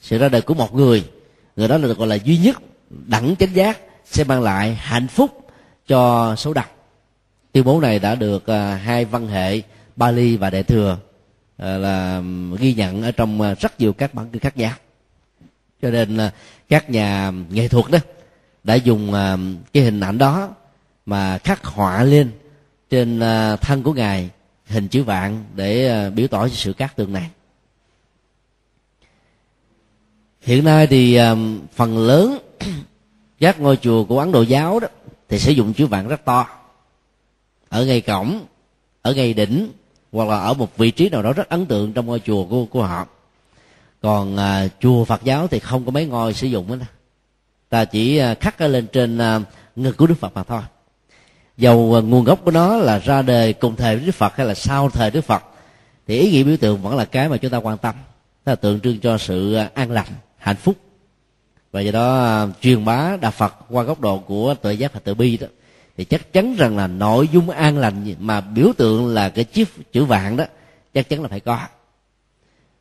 [0.00, 1.04] sự ra đề của một người
[1.56, 2.56] người đó là được gọi là duy nhất
[2.90, 5.48] đẳng chánh giác sẽ mang lại hạnh phúc
[5.86, 6.75] cho số đông
[7.56, 9.62] tuyên bố này đã được uh, hai văn hệ
[9.96, 10.98] Bali và Đại thừa
[11.62, 12.22] uh, là
[12.58, 14.72] ghi nhận ở trong uh, rất nhiều các bản kinh khác nhau.
[15.82, 16.32] Cho nên uh,
[16.68, 17.98] các nhà nghệ thuật đó
[18.64, 19.38] đã dùng uh,
[19.72, 20.48] cái hình ảnh đó
[21.06, 22.30] mà khắc họa lên
[22.90, 24.30] trên uh, thân của ngài
[24.66, 27.30] hình chữ vạn để uh, biểu tỏ sự cát tường này.
[30.40, 31.38] Hiện nay thì uh,
[31.74, 32.38] phần lớn
[33.40, 34.88] các ngôi chùa của ấn độ giáo đó
[35.28, 36.65] thì sử dụng chữ vạn rất to
[37.68, 38.44] ở ngay cổng
[39.02, 39.72] ở ngay đỉnh
[40.12, 42.64] hoặc là ở một vị trí nào đó rất ấn tượng trong ngôi chùa của
[42.64, 43.06] của họ.
[44.02, 46.86] Còn à, chùa phật giáo thì không có mấy ngôi sử dụng đó
[47.68, 49.40] ta chỉ à, khắc lên trên à,
[49.76, 50.62] ngực của đức phật mà thôi.
[51.56, 54.46] Dầu à, nguồn gốc của nó là ra đời cùng thời với đức phật hay
[54.46, 55.42] là sau thời đức phật
[56.06, 57.94] thì ý nghĩa biểu tượng vẫn là cái mà chúng ta quan tâm.
[58.44, 60.06] Đó là tượng trưng cho sự à, an lành
[60.36, 60.76] hạnh phúc.
[61.72, 65.00] Và do đó à, truyền bá đạo phật qua góc độ của tự giác và
[65.04, 65.46] tự bi đó
[65.96, 69.92] thì chắc chắn rằng là nội dung an lành mà biểu tượng là cái chiếc
[69.92, 70.44] chữ vạn đó,
[70.94, 71.58] chắc chắn là phải có.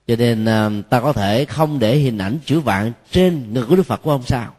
[0.07, 3.76] Cho nên ờ, ta có thể không để hình ảnh chữ vạn trên ngực của
[3.76, 4.53] đức phật của ông sao?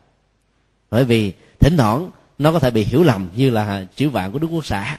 [0.91, 4.39] Bởi vì thỉnh thoảng nó có thể bị hiểu lầm như là chữ vạn của
[4.39, 4.99] đức quốc xã.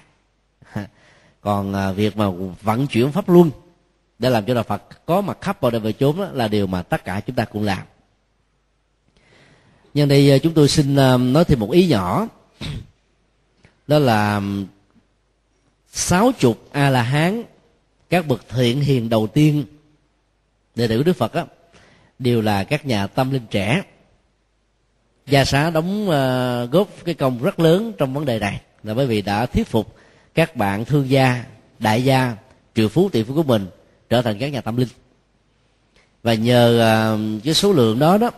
[1.41, 2.25] Còn ờ, việc mà
[2.61, 3.51] vận chuyển pháp luân
[4.19, 6.67] để làm cho đạo phật có mặt khắp vào đời về chốn đó là điều
[6.67, 7.81] mà tất cả chúng ta cũng làm.
[9.93, 10.95] Nhân đây ờ, chúng tôi xin
[11.33, 12.27] nói thêm một ý nhỏ
[13.87, 14.41] đó là
[15.87, 17.43] sáu chục a la hán
[18.09, 19.65] các bậc thiện hiền đầu tiên
[20.75, 21.45] đệ tử đức phật á
[22.19, 23.81] đều là các nhà tâm linh trẻ.
[25.27, 28.61] Gia xá đóng uh, góp cái công rất lớn trong vấn đề này.
[28.83, 29.95] Là bởi vì đã thuyết phục
[30.33, 31.45] các bạn thương gia
[31.79, 32.35] đại gia
[32.75, 33.67] triệu phú tỷ phú của mình
[34.09, 34.87] trở thành các nhà tâm linh.
[36.23, 38.31] Và nhờ uh, cái số lượng đó đó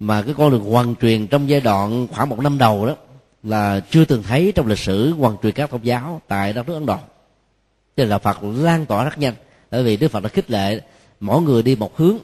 [0.00, 2.96] mà cái con đường hoàn truyền trong giai đoạn khoảng một năm đầu đó
[3.44, 6.74] là chưa từng thấy trong lịch sử hoàng truyền các tôn giáo tại đất nước
[6.74, 6.98] ấn độ.
[7.96, 9.34] Cho là phật lan tỏa rất nhanh
[9.70, 10.80] bởi vì đức phật đã khích lệ
[11.20, 12.16] mỗi người đi một hướng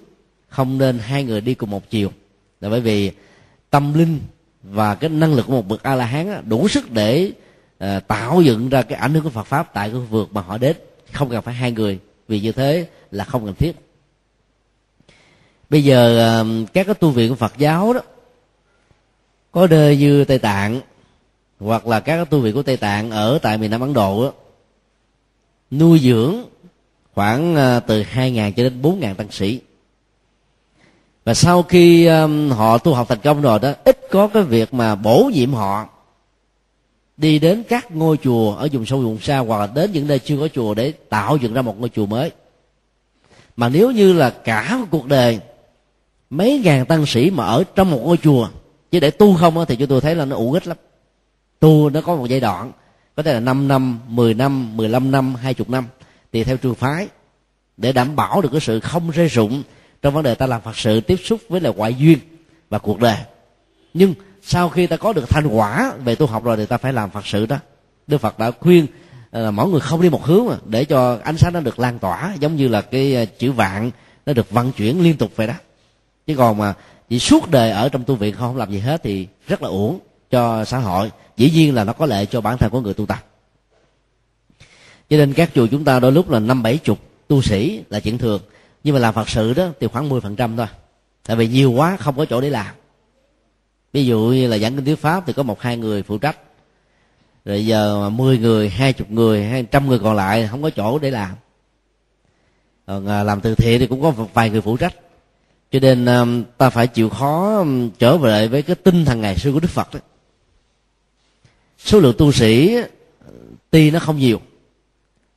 [0.49, 2.13] không nên hai người đi cùng một chiều.
[2.61, 3.11] Là bởi vì
[3.71, 4.21] tâm linh
[4.63, 7.33] và cái năng lực của một bậc a la hán đủ sức để
[7.85, 10.41] uh, tạo dựng ra cái ảnh hưởng của phật pháp tại cái khu vực mà
[10.41, 10.77] họ đến.
[11.13, 11.99] Không cần phải hai người
[12.29, 13.77] vì như thế là không cần thiết.
[15.71, 18.01] Bây giờ uh, các cái tu viện của phật giáo đó
[19.53, 20.81] có nơi như tây tạng
[21.61, 24.33] hoặc là các tu viện của tây tạng ở tại miền nam ấn độ đó,
[25.71, 26.35] nuôi dưỡng
[27.15, 29.61] khoảng ờ, từ 2.000 cho đến 4.000 tăng sĩ.
[31.25, 32.07] Và sau khi
[32.51, 35.89] họ tu học thành công rồi đó ít có cái việc mà bổ nhiệm họ
[37.17, 40.19] đi đến các ngôi chùa ở vùng sâu vùng xa hoặc là đến những nơi
[40.19, 42.31] chưa có chùa để tạo dựng ra một ngôi chùa mới.
[43.57, 45.41] Mà nếu như là cả một cuộc đời
[46.31, 48.49] mấy ngàn tăng sĩ mà ở trong một ngôi chùa
[48.91, 50.77] chứ để tu không thì chúng tôi thấy là nó ủ ích lắm
[51.61, 52.73] tu nó có một giai đoạn,
[53.17, 55.85] có thể là 5 năm 10 năm 15 năm 20 năm.
[56.33, 57.09] Tùy theo trường phái,
[57.77, 59.63] để đảm bảo được cái sự không rơi rụng
[60.03, 62.19] trong vấn đề ta làm phật sự, tiếp xúc với là ngoại duyên
[62.71, 63.17] và cuộc đời.
[63.95, 66.93] Nhưng sau khi ta có được thành quả về tu học rồi thì ta phải
[66.93, 67.57] làm phật sự đó.
[68.07, 68.87] Đức phật đã khuyên
[69.31, 71.79] à, là mỗi người không đi một hướng mà, để cho ánh sáng nó được
[71.79, 73.91] lan tỏa, giống như là cái à, chữ vạn
[74.27, 75.55] nó được vận chuyển liên tục vậy đó.
[76.27, 76.75] Chứ còn mà
[77.09, 79.99] chỉ suốt đời ở trong tu viện không làm gì hết thì rất là uổng
[80.31, 81.11] cho xã hội.
[81.37, 83.25] Dĩ nhiên là nó có lợi cho bản thân của người tu tập.
[85.11, 88.01] Cho nên các chùa chúng ta đôi lúc là năm bảy chục tu sĩ là
[88.01, 88.43] chuyện thường.
[88.85, 90.67] Nhưng mà làm phật sự đó thì khoảng 10% phần trăm thôi.
[91.27, 92.75] Tại vì nhiều quá không có chỗ để làm.
[93.93, 96.39] Ví dụ như là giảng kinh thuyết pháp thì có một hai người phụ trách.
[97.45, 100.71] Rồi giờ mà 10 người, hai chục người, hai trăm người còn lại không có
[100.71, 101.31] chỗ để làm.
[102.87, 104.95] Còn à, làm từ thiện thì cũng có một vài người phụ trách.
[105.73, 106.25] Cho nên à,
[106.59, 107.65] ta phải chịu khó
[107.99, 110.01] trở về với cái tinh thần ngày xưa của đức phật đó
[111.85, 112.77] số lượng tu sĩ,
[113.71, 114.41] tuy nó không nhiều,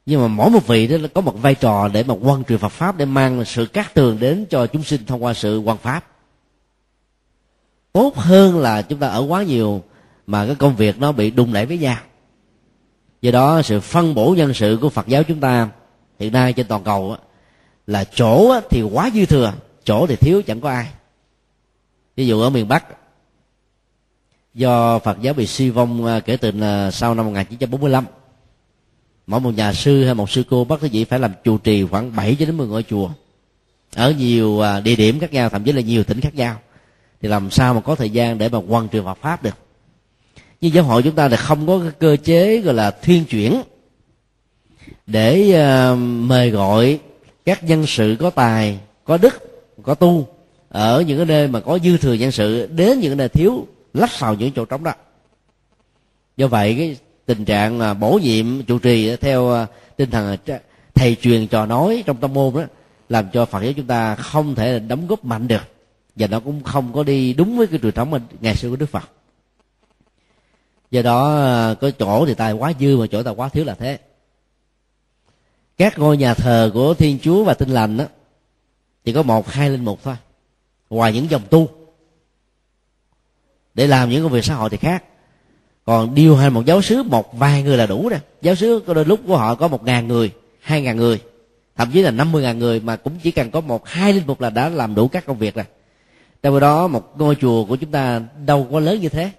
[0.05, 2.69] nhưng mà mỗi một vị đó có một vai trò để mà quan truyền Phật
[2.69, 6.05] pháp, để mang sự cát tường đến cho chúng sinh thông qua sự quan pháp.
[7.93, 9.83] Tốt hơn là chúng ta ở quá nhiều
[10.27, 11.97] mà cái công việc nó bị đùng đẩy với nhau.
[13.21, 15.69] Do đó, sự phân bổ nhân sự của Phật giáo chúng ta
[16.19, 17.17] hiện nay trên toàn cầu
[17.87, 20.87] là chỗ thì quá dư thừa, chỗ thì thiếu chẳng có ai.
[22.15, 22.85] Ví dụ ở miền Bắc
[24.53, 28.05] do Phật giáo bị suy vong à, kể từ à, sau năm 1945
[29.27, 32.15] mỗi một nhà sư hay một sư cô bắt gì phải làm trụ trì khoảng
[32.15, 33.09] 7 cho đến 10 ngôi chùa.
[33.95, 36.55] Ở nhiều à, địa điểm khác nhau thậm chí là nhiều tỉnh khác nhau.
[37.21, 39.57] Thì làm sao mà có thời gian để mà quan truyền Phật pháp được?
[40.61, 43.61] Nhưng giáo hội chúng ta là không có cái cơ chế gọi là thiên chuyển
[45.07, 45.53] để
[45.93, 46.99] uh, mời gọi
[47.45, 49.33] các nhân sự có tài có đức
[49.83, 50.27] có tu
[50.69, 54.19] ở những cái nơi mà có dư thừa nhân sự đến những nơi thiếu lách
[54.19, 54.93] vào những chỗ trống đó.
[56.37, 59.67] Do vậy, cái tình trạng à, bổ nhiệm trụ trì theo à,
[59.97, 60.59] tinh thần à,
[60.93, 62.63] thầy truyền trò nói trong tâm môn đó,
[63.09, 65.63] làm cho phật giáo chúng ta không thể đóng góp mạnh được.
[66.15, 68.89] Và nó cũng không có đi đúng với cái truyền thống ngày xưa của đức
[68.89, 69.09] phật.
[70.91, 71.23] Do đó
[71.81, 73.99] có chỗ thì tài quá dư mà chỗ tài quá thiếu là thế.
[75.77, 78.05] Các ngôi nhà thờ của thiên chúa và tinh lành đó
[79.05, 80.15] chỉ có một, hai linh mục thôi.
[80.89, 81.69] Ngoài những dòng tu
[83.73, 85.03] để làm những công việc xã hội thì khác.
[85.85, 88.19] Còn điều hành một giáo sứ một vài người là đủ rồi.
[88.41, 91.21] Giáo sứ có đôi lúc của họ có một ngàn người hai ngàn người
[91.75, 94.27] thậm chí là năm mươi ngàn người mà cũng chỉ cần có một hai linh
[94.27, 95.65] mục là đã làm đủ các công việc rồi.
[96.43, 99.31] Trong đó một ngôi chùa của chúng ta đâu có lớn như thế.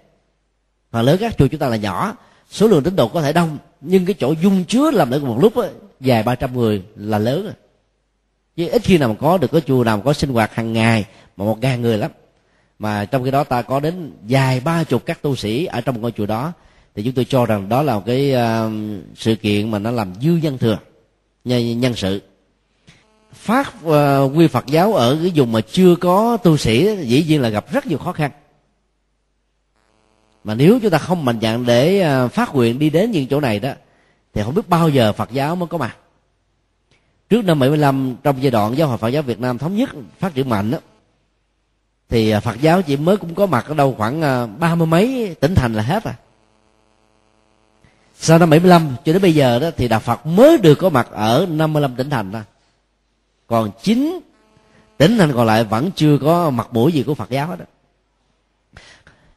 [0.91, 2.17] Phần lớn các chùa chúng ta là nhỏ.
[2.49, 5.37] Số lượng tín đồ có thể đông nhưng cái chỗ dung chứa làm được một
[5.41, 5.69] lúc ấy,
[5.99, 7.53] dài ba trăm người là lớn rồi.
[8.55, 10.73] Chứ ít khi nào mà có được cái chùa nào mà có sinh hoạt hàng
[10.73, 11.05] ngày
[11.37, 12.11] mà một ngàn người lắm
[12.79, 16.01] mà trong khi đó ta có đến dài ba chục các tu sĩ ở trong
[16.01, 16.53] ngôi chùa đó
[16.95, 18.71] thì chúng tôi cho rằng đó là một cái uh,
[19.15, 20.77] sự kiện mà nó làm dư nhân thừa
[21.45, 22.21] nhân, nhân sự.
[23.33, 27.25] Phát uh, ờ, quy phật giáo ở cái vùng mà chưa có tu sĩ dĩ
[27.27, 28.31] nhiên là gặp rất nhiều khó khăn.
[30.43, 33.39] Mà nếu chúng ta không mạnh dạn để uh, phát nguyện đi đến những chỗ
[33.39, 33.71] này đó
[34.33, 35.97] thì không biết bao giờ phật giáo mới có mặt.
[37.29, 40.33] Trước năm 75 trong giai đoạn giáo hội phật giáo việt nam thống nhất phát
[40.33, 40.77] triển mạnh đó
[42.09, 44.87] thì à, phật giáo chỉ mới cũng có mặt ở đâu khoảng à, ba mươi
[44.87, 46.15] mấy tỉnh thành là hết à
[48.19, 51.07] sau năm 75 cho đến bây giờ đó thì đạo Phật mới được có mặt
[51.11, 52.41] ở 55 tỉnh thành thôi.
[53.47, 54.19] Còn chín
[54.97, 57.65] tỉnh thành còn lại vẫn chưa có mặt mũi gì của Phật giáo hết đó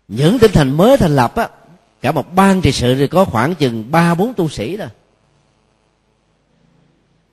[0.08, 1.48] những tỉnh thành mới thành lập á,
[2.00, 4.88] cả một ban trị sự thì có khoảng chừng ba bốn tu sĩ thôi.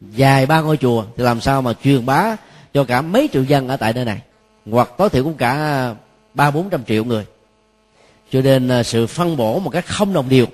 [0.02, 2.36] Dài ba ngôi chùa thì làm sao mà truyền bá
[2.74, 4.22] cho cả mấy triệu dân ở tại nơi này?
[4.72, 5.96] Hoặc tối thiểu cũng cả à,
[6.34, 7.26] ba, bốn trăm triệu người.
[8.32, 10.46] Cho nên à, sự phân bổ một cách không đồng đều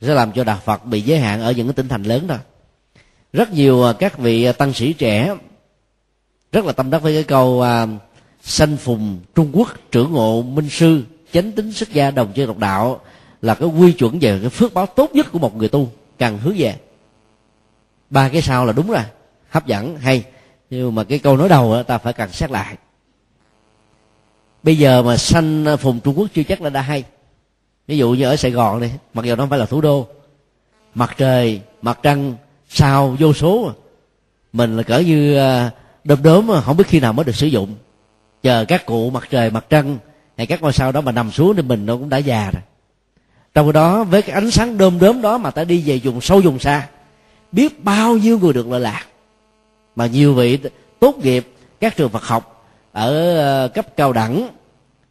[0.00, 2.36] sẽ làm cho đạo phật bị giới hạn ở những cái tỉnh thành lớn đó.
[3.32, 5.36] Rất nhiều à, các vị tăng sĩ trẻ
[6.52, 7.64] rất là tâm đắc với cái câu
[8.42, 12.58] sanh phùng trung quốc, trưởng ngộ minh sư, chánh tính xuất gia đồng chơi độc
[12.58, 13.00] đạo
[13.42, 16.38] là cái quy chuẩn về cái phước báo tốt nhất của một người tu cần
[16.38, 16.76] hướng về.
[18.10, 19.02] Ba cái sau là đúng rồi,
[19.48, 20.24] hấp dẫn, hay
[20.74, 22.76] nhưng mà cái câu nói đầu ta phải cần xét lại.
[24.62, 27.04] Bây giờ mà sanh phùng trung quốc chưa chắc là đã hay.
[27.86, 30.06] Ví dụ như ở sài gòn đi mặc dù nó không phải là thủ đô
[30.94, 32.34] mặt trời mặt trăng
[32.68, 33.72] sao vô số
[34.52, 35.70] mình là cỡ như à,
[36.04, 37.74] đom đốm không biết khi nào mới được sử dụng.
[38.42, 39.98] Chờ các cụ mặt trời mặt trăng
[40.36, 42.62] hay các ngôi sao đó mà nằm xuống thì mình nó cũng đã già rồi.
[43.54, 46.40] Trong đó với cái ánh sáng đom đốm đó mà ta đi về vùng sâu
[46.40, 46.88] vùng xa
[47.52, 49.04] biết bao nhiêu người được lợi lạc
[49.96, 50.58] mà nhiều vị
[51.00, 51.48] tốt nghiệp
[51.80, 54.48] các trường Phật học ở ờ, cấp cao đẳng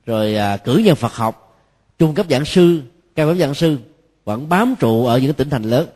[0.06, 1.58] rồi à, cử nhân Phật học
[2.00, 2.82] trung cấp giảng sư
[3.16, 3.78] cao cấp giảng sư
[4.26, 5.88] vẫn bám trụ ở những tỉnh thành lớn.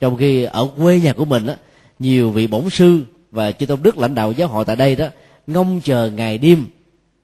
[0.00, 1.54] Trong khi ở quê nhà của mình đó,
[1.98, 5.06] nhiều vị bổn sư và chư tôn đức lãnh đạo giáo hội tại đây đó
[5.46, 6.66] ngông chờ ngày đêm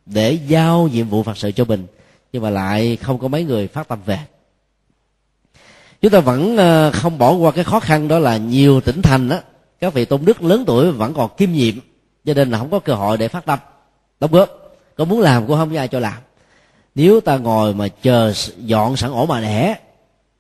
[0.07, 1.87] để giao nhiệm vụ phật sự cho mình
[2.33, 4.19] nhưng mà lại không có mấy người phát tâm về.
[6.01, 9.29] Chúng ta vẫn ờ, không bỏ qua cái khó khăn đó là nhiều tỉnh thành
[9.29, 9.41] đó
[9.81, 11.75] các vị tôn đức lớn tuổi vẫn còn kiêm nhiệm,
[12.25, 13.59] cho nên là không có cơ hội để phát tâm.
[14.21, 14.49] Đóng góp,
[14.97, 16.19] có muốn làm cũng không có ai cho làm.
[16.95, 19.77] Nếu ta ngồi mà chờ dọn sẵn ổ mà đẻ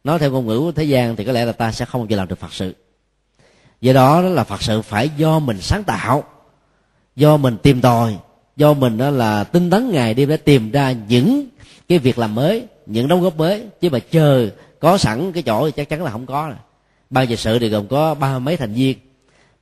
[0.04, 2.06] nói theo ngôn ngữ của thế gian, thì có lẽ là ta sẽ không bao
[2.06, 2.74] giờ làm được phật sự.
[3.80, 6.24] Do đó là phật sự phải do mình sáng tạo,
[7.16, 8.16] do mình tìm tòi,
[8.56, 11.48] do mình đó là tinh tấn ngày đêm để tìm ra những
[11.88, 13.64] cái việc làm mới, những đóng góp mới.
[13.80, 14.48] Chứ mà chờ
[14.80, 16.56] có sẵn cái chỗ thì chắc chắn là không có rồi.
[17.10, 18.98] Ban giờ sự thì gồm có ba mấy thành viên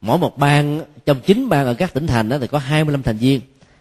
[0.01, 3.17] mỗi một bang, trong chín bang ở các tỉnh thành đó thì có 25 thành
[3.17, 3.41] viên.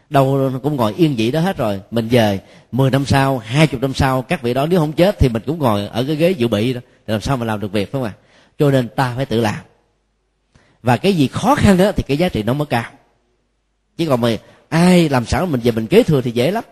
[0.10, 2.40] Đâu cũng ngồi yên vị đó hết rồi, mình về.
[2.72, 5.60] 10 năm sau 20 năm sau, các vị đó nếu không chết thì mình cũng
[5.60, 6.82] ngồi ở cái ghế dự bị đó.
[7.08, 8.14] Thì làm sao mà làm được việc, phải không ạ?
[8.60, 9.60] Cho nên ta phải tự làm.
[10.84, 12.92] Và cái gì khó khăn đó thì cái giá trị nó mới cao.
[13.98, 14.30] Chứ còn mà
[14.70, 16.64] ai làm sẵn mình về mình kế thừa thì dễ lắm.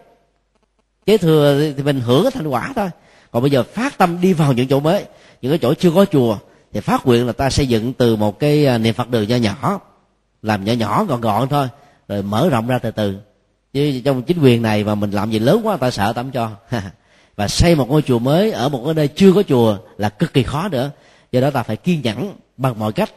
[1.05, 2.89] Kế thừa thì mình hưởng cái thành quả thôi.
[3.31, 5.05] Còn bây giờ phát tâm đi vào những chỗ mới,
[5.41, 6.37] những cái chỗ chưa có chùa
[6.73, 9.35] thì phát nguyện là ta xây dựng từ một cái à, niệm phật đường nho
[9.35, 9.79] nhỏ,
[10.41, 11.67] làm nhỏ nhỏ gọn gọn thôi,
[12.07, 13.15] rồi mở rộng ra từ từ.
[13.73, 16.51] Chứ trong chính quyền này mà mình làm gì lớn quá, ta sợ tắm cho.
[17.35, 20.33] Và xây một ngôi chùa mới ở một cái nơi chưa có chùa là cực
[20.33, 20.91] kỳ khó nữa.
[21.31, 23.09] Do đó ta phải kiên nhẫn bằng mọi cách.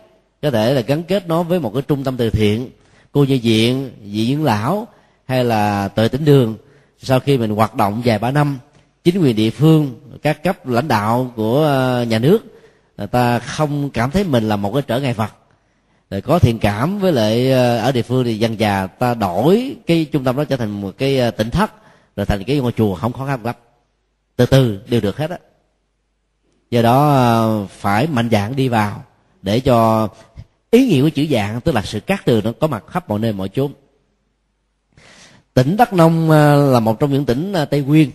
[0.43, 2.71] Có thể là gắn kết nó với một cái trung tâm từ thiện,
[3.13, 4.89] cô nhi viện, vị dưỡng lão,
[5.25, 6.57] hay là tuệ tỉnh đường.
[7.03, 8.59] Sau khi mình hoạt động vài ba năm,
[9.05, 12.56] chính quyền địa phương, các cấp lãnh đạo của à, nhà nước
[12.97, 15.33] người ta không cảm thấy mình là một cái trở ngại vật.
[16.11, 19.77] Rồi có thiện cảm với lại ờ, ở địa phương thì dần già ta đổi
[19.87, 21.73] cái trung tâm đó trở thành một cái ờ, tỉnh thất,
[22.17, 23.55] rồi thành cái ngôi chùa không khó khăn lắm.
[24.37, 25.39] Từ từ, đều được hết á.
[26.71, 29.05] Do đó ờ, phải mạnh dạng đi vào
[29.43, 30.09] để cho
[30.71, 33.19] ý nghĩa của chữ dạng, tức là sự cát tường nó có mặt khắp mọi
[33.19, 33.73] nơi, mọi chốn.
[35.55, 36.31] Tỉnh đắk nông
[36.73, 38.11] là một trong những tỉnh tây nguyên.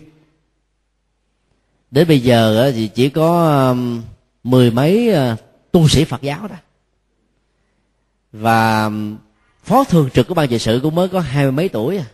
[1.90, 3.74] Đến bây giờ thì chỉ có
[4.42, 5.36] mười mấy ờ,
[5.72, 6.56] tu sĩ phật giáo đó.
[8.32, 8.90] Và
[9.64, 12.04] phó thường trực của ban trị sự cũng mới có hai mươi mấy tuổi à.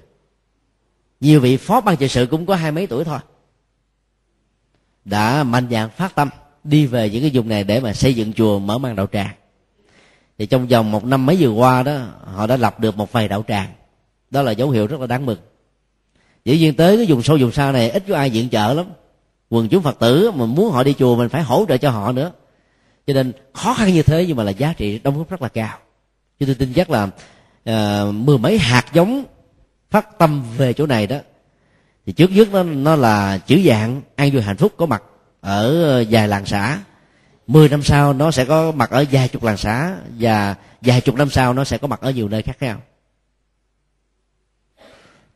[1.21, 3.19] Nhiều vị phó ban trị sự cũng có hai mấy tuổi thôi.
[5.05, 6.29] Đã mạnh dạn phát tâm
[6.65, 9.35] đi về những cái vùng này để mà xây dựng chùa, mở mang đạo tràng.
[10.39, 13.29] Thì trong vòng một năm mấy vừa qua đó, họ đã lập được một vài
[13.29, 13.73] đạo tràng.
[14.31, 15.39] Đó là dấu hiệu rất là đáng mừng.
[16.45, 18.87] Dĩ nhiên tới cái vùng sâu, vùng xa này, ít có ai diện trợ lắm
[19.51, 22.13] quần chúng phật tử mà muốn họ đi chùa mình phải hỗ trợ cho họ
[22.13, 22.33] nữa.
[23.07, 25.49] Cho nên khó khăn như thế nhưng mà là giá trị đóng góp rất là
[25.49, 25.79] cao.
[26.41, 29.25] Chứ tôi tin chắc là uh, mười mấy hạt giống
[29.91, 31.17] phát tâm về chỗ này đó
[32.07, 35.03] thì trước nhất nó nó là chữ dạng an vui hạnh phúc có mặt
[35.41, 36.79] ở vài làng xã.
[37.47, 41.15] Mười năm sau nó sẽ có mặt ở vài chục làng xã và vài chục
[41.15, 42.81] năm sau nó sẽ có mặt ở nhiều nơi khác nhau.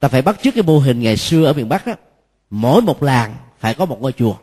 [0.01, 1.93] Ta phải bắt trước cái mô hình ngày xưa ở miền bắc đó.
[2.51, 4.35] Mỗi một làng phải có một ngôi chùa.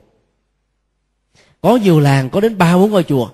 [1.61, 3.29] Có nhiều làng có đến ba, bốn ngôi chùa.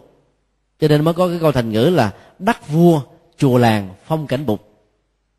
[0.80, 3.02] Cho nên mới có cái câu thành ngữ là đất vua,
[3.38, 4.70] chùa làng, phong cảnh bục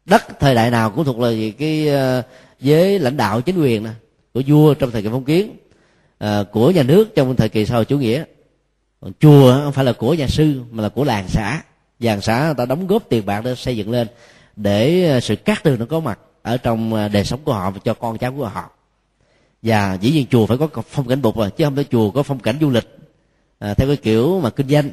[0.05, 2.23] đất thời đại nào cũng thuộc là cái ờ,
[2.61, 3.91] giới lãnh đạo chính quyền nè,
[4.35, 5.57] của vua trong thời kỳ phong kiến
[6.19, 8.25] ờ, của nhà nước trong thời kỳ sau chủ nghĩa.
[9.01, 11.63] Còn chùa không phải là của nhà sư, mà là của làng xã.
[12.01, 14.07] Làng xã người ta đóng góp tiền bạc để xây dựng lên,
[14.57, 17.79] để ờ, sự cát tường nó có mặt ở trong đời sống của họ và
[17.85, 18.71] cho con cháu của họ
[19.63, 22.23] và dĩ nhiên chùa phải có phong cảnh bục rồi chứ không phải chùa có
[22.23, 22.99] phong cảnh du lịch.
[23.59, 24.91] À, theo cái kiểu mà kinh doanh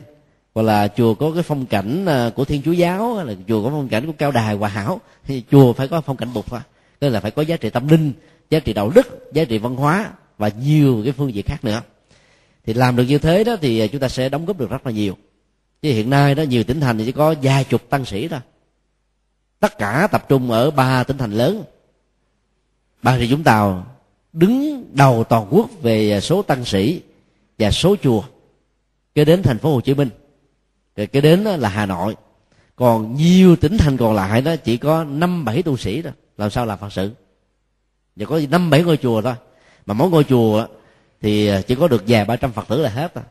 [0.56, 3.64] hoặc là chùa có cái phong cảnh à, của thiên chúa giáo hay là chùa
[3.64, 6.50] có phong cảnh của cao đài hòa hảo thì chùa phải có phong cảnh bục
[6.50, 6.60] thôi.
[7.00, 8.14] Tức là phải có giá trị tâm linh
[8.50, 11.82] giá trị đạo đức giá trị văn hóa và nhiều cái phương diện khác nữa.
[12.66, 14.86] Thì làm được như thế đó thì à, chúng ta sẽ đóng góp được rất
[14.86, 15.18] là nhiều.
[15.82, 18.40] Chứ hiện nay đó nhiều tỉnh thành thì chỉ có vài chục tăng sĩ thôi.
[19.60, 21.64] Tất cả tập trung ở ba tỉnh thành lớn.
[23.04, 23.93] Ba rịa vũng tàu
[24.34, 27.02] đứng đầu toàn quốc về số tăng sĩ
[27.60, 28.24] và số chùa,
[29.16, 30.10] kế đến thành phố hồ chí minh,
[30.96, 32.16] rồi kế đến là hà nội.
[32.76, 36.12] Còn nhiều tỉnh thành còn lại đó chỉ có năm bảy tu sĩ thôi.
[36.38, 37.12] Làm sao làm phật sự?
[38.16, 39.34] Và có năm bảy ngôi chùa thôi.
[39.86, 40.68] Mà mỗi ngôi chùa
[41.22, 43.24] thì à, chỉ có được vài ba trăm phật tử là hết thôi.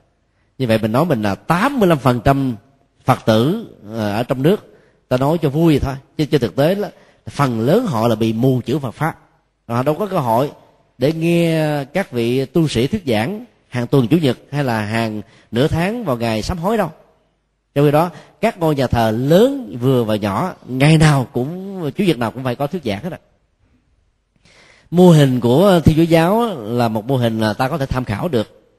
[0.58, 2.56] Như vậy mình nói mình là tám mươi lăm phần trăm
[3.04, 4.76] phật tử à, ở trong nước,
[5.08, 5.94] ta nói cho vui thôi.
[6.16, 6.90] Chứ trên thực tế là
[7.30, 9.18] phần lớn họ là bị mù chữ phật pháp.
[9.68, 10.50] Họ đâu có cơ hội
[11.02, 15.22] để nghe các vị tu sĩ thuyết giảng hàng tuần chủ nhật hay là hàng
[15.50, 16.90] nửa tháng vào ngày sám hối đâu.
[17.74, 22.04] Trong khi đó các ngôi nhà thờ lớn vừa và nhỏ ngày nào cũng chủ
[22.04, 23.18] nhật nào cũng phải có thuyết giảng hết ạ.
[24.90, 28.04] mô hình của thiên chúa giáo là một mô hình là ta có thể tham
[28.04, 28.72] khảo được.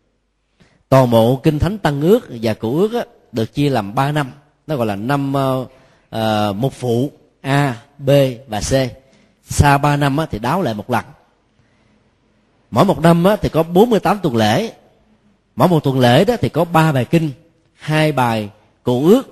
[0.89, 4.32] Toàn bộ kinh thánh tăng ước và cựu ước á, được chia làm ba năm.
[4.67, 7.11] Nó gọi là năm uh, một phụ
[7.41, 8.09] a b
[8.47, 8.74] và c.
[9.43, 11.05] Sau ba năm á, thì đáo lại một lần
[12.74, 14.71] mỗi một năm á, thì có 48 tuần lễ.
[15.55, 17.32] Mỗi một tuần lễ đó thì có ba bài kinh
[17.74, 18.49] hai bài
[18.84, 19.24] cụ ước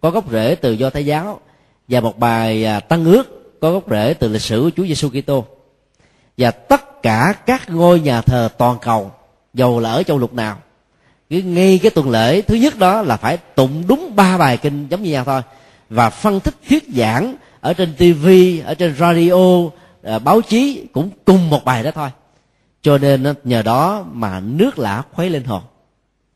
[0.00, 1.40] có gốc rễ từ do thái giáo
[1.88, 5.08] và một bài à, tăng ước có gốc rễ từ lịch sử của Chúa Giêsu
[5.08, 5.44] Kitô.
[6.38, 9.10] Và tất cả các ngôi nhà thờ toàn cầu
[9.54, 10.56] dầu là ở châu lục nào
[11.30, 14.86] cứ ngay cái tuần lễ thứ nhất đó là phải tụng đúng ba bài kinh
[14.90, 15.42] giống như nhau thôi
[15.90, 18.28] và phân tích thuyết giảng ở trên TV
[18.64, 19.34] ở trên radio
[20.02, 22.08] à, báo chí cũng cùng một bài đó thôi
[22.82, 25.62] cho nên nhờ đó mà nước lã khuấy lên hồn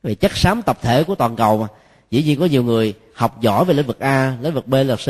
[0.02, 1.66] vì chất xám tập thể của toàn cầu mà.
[2.10, 4.86] Dĩ nhiên có nhiều người học giỏi về lĩnh vực a lĩnh vực b lĩnh
[4.86, 5.08] vực c.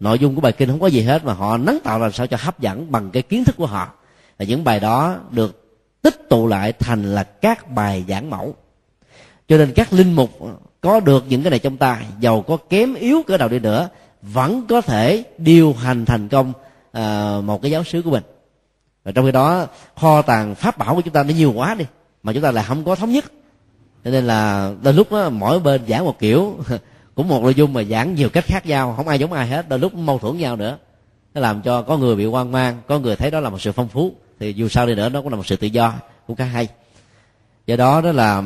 [0.00, 2.26] Nội dung của bài kinh không có gì hết mà họ nắng tạo làm sao
[2.26, 3.88] cho hấp dẫn bằng cái kiến thức của họ.
[4.38, 8.54] Và những bài đó được tích tụ lại thành là các bài giảng mẫu.
[9.48, 10.30] Cho nên các linh mục
[10.80, 13.88] có được những cái này trong tay giàu có kém yếu cỡ nào đi nữa
[14.22, 16.52] vẫn có thể điều hành thành công
[16.98, 18.22] uh, một cái giáo sứ của mình
[19.06, 21.84] và trong khi đó kho tàng pháp bảo của chúng ta nó nhiều quá đi
[22.22, 23.24] mà chúng ta lại không có thống nhất.
[24.04, 26.58] Cho nên là đôi lúc đó, mỗi bên giảng một kiểu
[27.14, 29.68] cũng một nội dung mà giảng nhiều cách khác nhau không ai giống ai hết
[29.68, 30.78] đôi lúc mâu thuẫn nhau nữa.
[31.34, 33.72] Nó làm cho có người bị hoang mang có người thấy đó là một sự
[33.72, 35.94] phong phú thì dù sao đi nữa nó cũng là một sự tự do
[36.26, 36.68] của cả hay.
[37.66, 38.42] Do đó đó là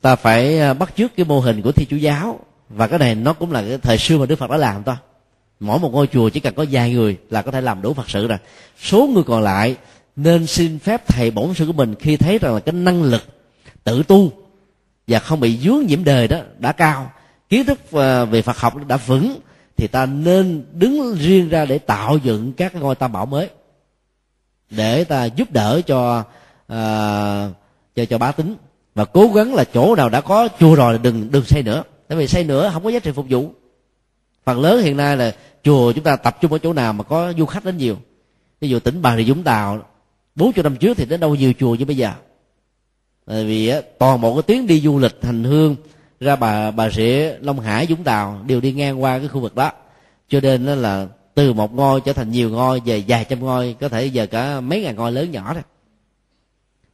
[0.00, 3.14] ta phải à, bắt chước cái mô hình của thi chúa giáo và cái này
[3.14, 4.96] nó cũng là cái thời xưa mà đức phật đã làm thôi
[5.60, 8.10] mỗi một ngôi chùa chỉ cần có vài người là có thể làm đủ phật
[8.10, 8.38] sự rồi.
[8.82, 9.76] Số người còn lại
[10.16, 13.22] nên xin phép thầy bổn sư của mình khi thấy rằng là cái năng lực
[13.84, 14.32] tự tu
[15.06, 17.10] và không bị dướng nhiễm đời đó đã cao
[17.48, 19.36] kiến thức à, về phật học đã vững
[19.76, 23.48] thì ta nên đứng riêng ra để tạo dựng các ngôi tam bảo mới
[24.70, 26.18] để ta giúp đỡ cho
[26.72, 27.54] uh,
[27.96, 28.56] cho cho bá tính.
[28.94, 31.82] Và cố gắng là chỗ nào đã có chùa rồi đừng đừng xây nữa.
[32.08, 33.52] Tại vì xây nữa không có giá trị phục vụ
[34.48, 37.32] phần lớn hiện nay là chùa chúng ta tập trung ở chỗ nào mà có
[37.38, 37.96] du khách đến nhiều.
[38.60, 39.82] Ví dụ tỉnh bà rịa vũng tàu,
[40.34, 42.12] bốn chục năm trước thì đến đâu nhiều chùa như bây giờ.
[43.26, 45.76] Tại vì toàn bộ cái tuyến đi du lịch hành hương
[46.20, 49.54] ra bà bà rịa, long hải, vũng tàu đều đi ngang qua cái khu vực
[49.54, 49.72] đó.
[50.28, 53.88] Cho nên là từ một ngôi trở thành nhiều ngôi, về vài trăm ngôi, có
[53.88, 55.60] thể giờ cả mấy ngàn ngôi lớn nhỏ đó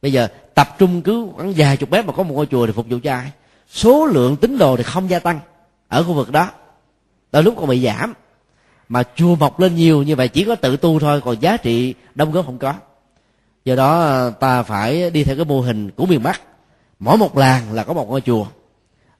[0.01, 2.71] bây giờ tập trung cứ khoảng vài chục mét mà có một ngôi chùa thì
[2.71, 3.31] phục vụ cho ai?
[3.69, 5.39] Số lượng tín đồ thì không gia tăng
[5.87, 6.49] ở khu vực đó
[7.35, 8.13] đôi lúc còn bị giảm.
[8.89, 11.93] Mà chùa mọc lên nhiều như vậy chỉ có tự tu thôi, còn giá trị
[12.15, 12.73] đông góp không có.
[13.65, 16.41] Do đó, ta phải đi theo cái mô hình của miền bắc.
[16.99, 18.45] Mỗi một làng là có một ngôi chùa.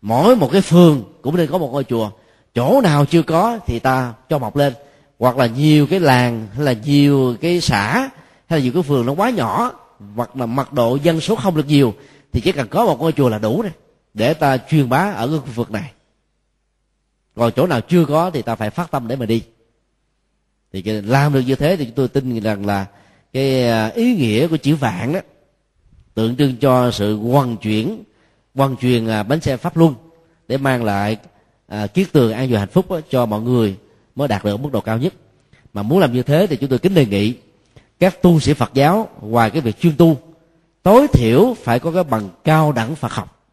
[0.02, 2.10] Mỗi một cái phường cũng nên có một ngôi chùa.
[2.56, 4.74] Chỗ nào chưa có thì ta cho mọc lên.
[5.20, 8.10] Hoặc là nhiều cái làng, hay là nhiều cái xã,
[8.48, 9.72] hay là nhiều cái phường nó quá nhỏ,
[10.16, 11.94] hoặc là mật độ dân số không được nhiều,
[12.32, 13.72] thì chỉ cần có một ngôi chùa là đủ rồi.
[14.14, 15.92] Để ta truyền bá ở cái khu vực này
[17.36, 19.44] còn chỗ nào chưa có thì ta phải phát tâm để mà đi.
[20.74, 22.86] Thì làm được như thế thì chúng tôi tin rằng là
[23.34, 25.20] cái à, ý nghĩa của chữ vạn đó
[26.14, 28.04] tượng trưng cho sự hoàn chuyển
[28.56, 29.96] hoàn truyền à, bánh xe pháp luân
[30.48, 31.18] để mang lại
[31.68, 33.76] à, kiết tường an vui hạnh phúc đó, cho mọi người
[34.16, 35.14] mới đạt được mức độ cao nhất.
[35.74, 37.34] Mà muốn làm như thế thì chúng tôi kính đề nghị
[38.00, 40.18] các tu sĩ Phật giáo ngoài cái việc chuyên tu
[40.84, 43.48] tối thiểu phải có cái bằng cao đẳng Phật học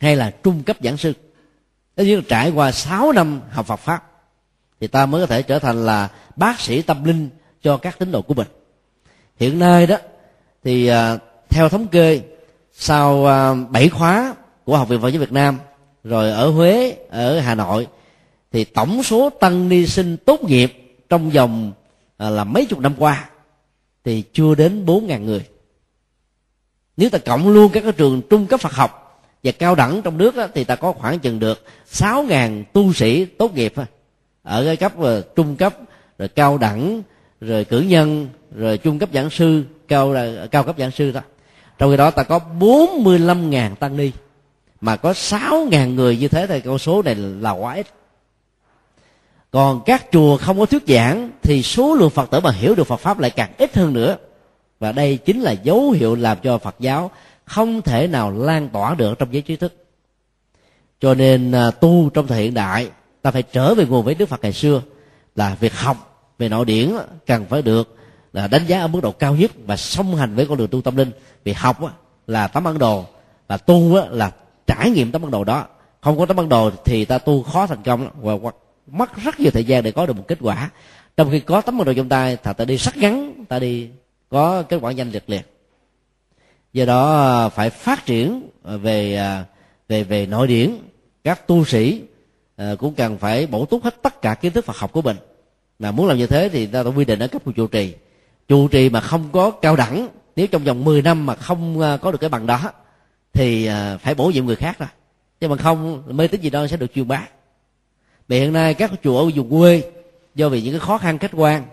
[0.00, 1.12] hay là trung cấp giảng sư
[1.96, 4.10] nếu nhiên trải qua 6 năm học Phật pháp
[4.80, 7.28] thì ta mới có thể trở thành là bác sĩ tâm linh
[7.62, 8.46] cho các tín đồ của mình.
[9.36, 9.96] Hiện nay đó
[10.64, 11.18] thì à,
[11.48, 12.22] theo thống kê
[12.72, 14.34] sau à, 7 khóa
[14.64, 15.58] của học viện Phật giáo Việt Nam
[16.04, 17.86] rồi ở Huế ở Hà Nội
[18.52, 21.72] thì tổng số tăng ni sinh tốt nghiệp trong vòng
[22.16, 23.28] à, là mấy chục năm qua
[24.04, 25.44] thì chưa đến bốn ngàn người.
[26.96, 29.01] Nếu ta cộng luôn các cái trường trung cấp Phật học
[29.42, 32.92] và cao đẳng trong nước đó, thì ta có khoảng chừng được sáu ngàn tu
[32.92, 33.74] sĩ tốt nghiệp
[34.42, 35.76] ở cái cấp uh, trung cấp
[36.18, 37.02] rồi cao đẳng
[37.40, 40.14] rồi cử nhân rồi trung cấp giảng sư cao
[40.50, 41.20] cao cấp giảng sư đó
[41.82, 44.10] trong khi đó ta có 45 ngàn tăng ni.
[44.80, 47.86] Mà có 6 ngàn người như thế thì con số này là quá ít.
[49.50, 52.84] Còn các chùa không có thuyết giảng thì số lượng phật tử mà hiểu được
[52.84, 54.16] phật pháp lại càng ít hơn nữa.
[54.80, 57.10] Và đây chính là dấu hiệu làm cho phật giáo
[57.52, 59.86] không thể nào lan tỏa được trong giới trí thức.
[61.00, 62.90] Cho nên à, tu trong thời hiện đại,
[63.22, 64.82] ta phải trở về nguồn với đức phật ngày xưa,
[65.36, 66.92] là việc học về nội điển
[67.26, 67.96] cần phải được
[68.32, 70.80] là đánh giá ở mức độ cao nhất và song hành với con đường tu
[70.80, 71.10] tâm linh.
[71.44, 71.78] Vì học
[72.26, 73.04] là tấm bản đồ,
[73.48, 74.30] và tu là
[74.66, 75.66] trải nghiệm tấm bản đồ đó.
[76.00, 78.50] Không có tấm bản đồ thì ta tu khó thành công và
[78.86, 80.70] mất rất nhiều thời gian để có được một kết quả.
[81.16, 83.88] Trong khi có tấm bản đồ trong tay thà ta đi sắc ngắn ta đi
[84.28, 85.51] có kết quả nhanh liệt liệt
[86.72, 89.44] do đó ờ, phải phát triển ờ, về ờ,
[89.88, 90.76] về về nội điển.
[91.24, 92.02] Các tu sĩ
[92.78, 95.16] cũng cần phải bổ túc hết tất cả kiến thức Phật học của mình.
[95.78, 97.94] Mà muốn làm như thế thì ta quy định ở cấp của trụ trì.
[98.48, 102.10] Trụ trì mà không có cao đẳng, nếu trong vòng 10 năm mà không có
[102.10, 102.72] được cái bằng đó,
[103.32, 103.68] thì
[104.00, 104.92] phải bổ nhiệm người khác ra.
[105.40, 107.22] Chứ mà không, mê tín gì đó sẽ được truyền bá.
[108.28, 109.82] Vì hiện nay các chùa ở vùng quê,
[110.34, 111.64] do vì những cái khó khăn, khách quan,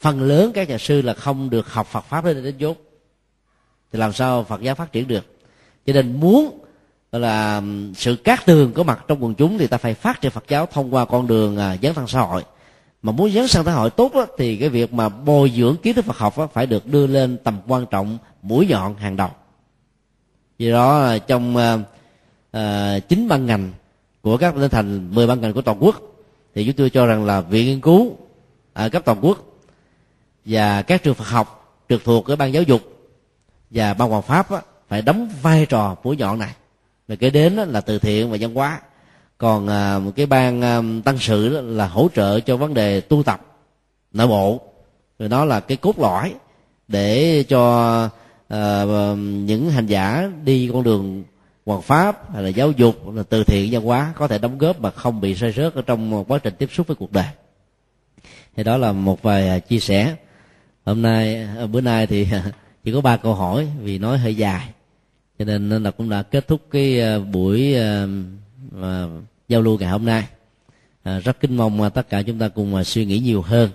[0.00, 2.85] phần lớn các nhà sư là không được học Phật pháp đến đến chốt
[3.92, 5.26] thì làm sao Phật giáo phát triển được?
[5.86, 6.58] Cho nên muốn
[7.12, 7.62] là
[7.94, 10.66] sự cát tường có mặt trong quần chúng thì ta phải phát triển Phật giáo
[10.66, 12.44] thông qua con đường à, dấn thân xã hội.
[13.02, 15.94] Mà muốn dấn sang xã hội tốt đó, thì cái việc mà bồi dưỡng kiến
[15.94, 19.30] thức Phật học đó, phải được đưa lên tầm quan trọng mũi nhọn hàng đầu.
[20.58, 21.56] Vì đó à, trong
[22.52, 23.72] à, chín uh, ban ngành
[24.22, 26.02] của các lên thành 10 ban ngành của toàn quốc
[26.54, 28.16] thì chúng tôi cho rằng là viện nghiên cứu
[28.72, 29.38] ở cấp toàn quốc
[30.44, 32.95] và các trường Phật học trực thuộc ở ban giáo dục
[33.70, 36.52] và ban hoàng pháp á, phải đóng vai trò mũi nhọn này.
[37.08, 38.80] Và kế đến là từ thiện và văn hóa.
[39.38, 43.00] Còn à, một cái ban à, tăng sự đó là hỗ trợ cho vấn đề
[43.00, 43.40] tu tập
[44.12, 44.60] nội bộ.
[45.18, 46.34] Rồi đó là cái cốt lõi
[46.88, 48.00] để cho
[48.48, 48.84] à,
[49.18, 51.24] những hành giả đi con đường
[51.66, 54.80] hoàng pháp hay là giáo dục là từ thiện văn hóa có thể đóng góp
[54.80, 57.26] mà không bị rơi rớt ở trong quá trình tiếp xúc với cuộc đời.
[58.56, 60.16] Thì đó là một vài à, chia sẻ.
[60.84, 62.28] Hôm nay à, bữa nay thì
[62.86, 64.68] chỉ có ba câu hỏi vì nói hơi dài.
[65.38, 68.08] Cho nên là cũng đã kết thúc cái ờ, buổi ờ,
[68.80, 69.10] ờ,
[69.48, 70.24] giao lưu ngày hôm nay.
[71.02, 73.70] À, rất kính mong tất cả chúng ta cùng suy nghĩ nhiều hơn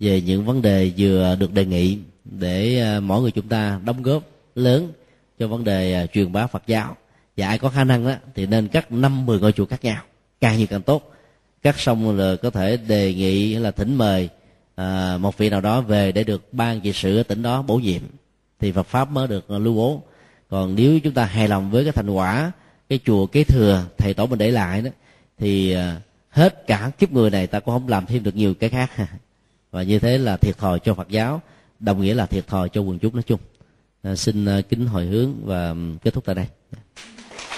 [0.00, 4.22] về những vấn đề vừa được đề nghị để mỗi người chúng ta đóng góp
[4.54, 4.92] lớn
[5.38, 6.96] cho vấn đề truyền bá Phật giáo.
[7.36, 10.02] Và ai có khả năng đó thì nên cắt năm mười ngôi chùa khác nhau
[10.40, 11.12] càng nhiều càng tốt.
[11.62, 14.28] Cắt xong là có thể đề nghị là thỉnh mời
[14.74, 17.76] à, một vị nào đó về để được ban trị sự ở tỉnh đó bổ
[17.76, 18.02] nhiệm
[18.62, 20.02] thì Phật pháp mới được ờ, lưu bố
[20.48, 22.52] còn nếu chúng ta hài lòng với cái thành quả
[22.88, 24.90] cái chùa kế thừa thầy tổ mình để lại đó
[25.38, 25.96] thì ờ,
[26.30, 28.90] hết cả kiếp người này ta cũng không làm thêm được nhiều cái khác.
[29.70, 31.42] Và như thế là thiệt thòi cho phật giáo
[31.80, 33.40] đồng nghĩa là thiệt thòi cho quần chúng nói chung.
[34.02, 36.46] À, xin kính hồi hướng và kết thúc tại đây.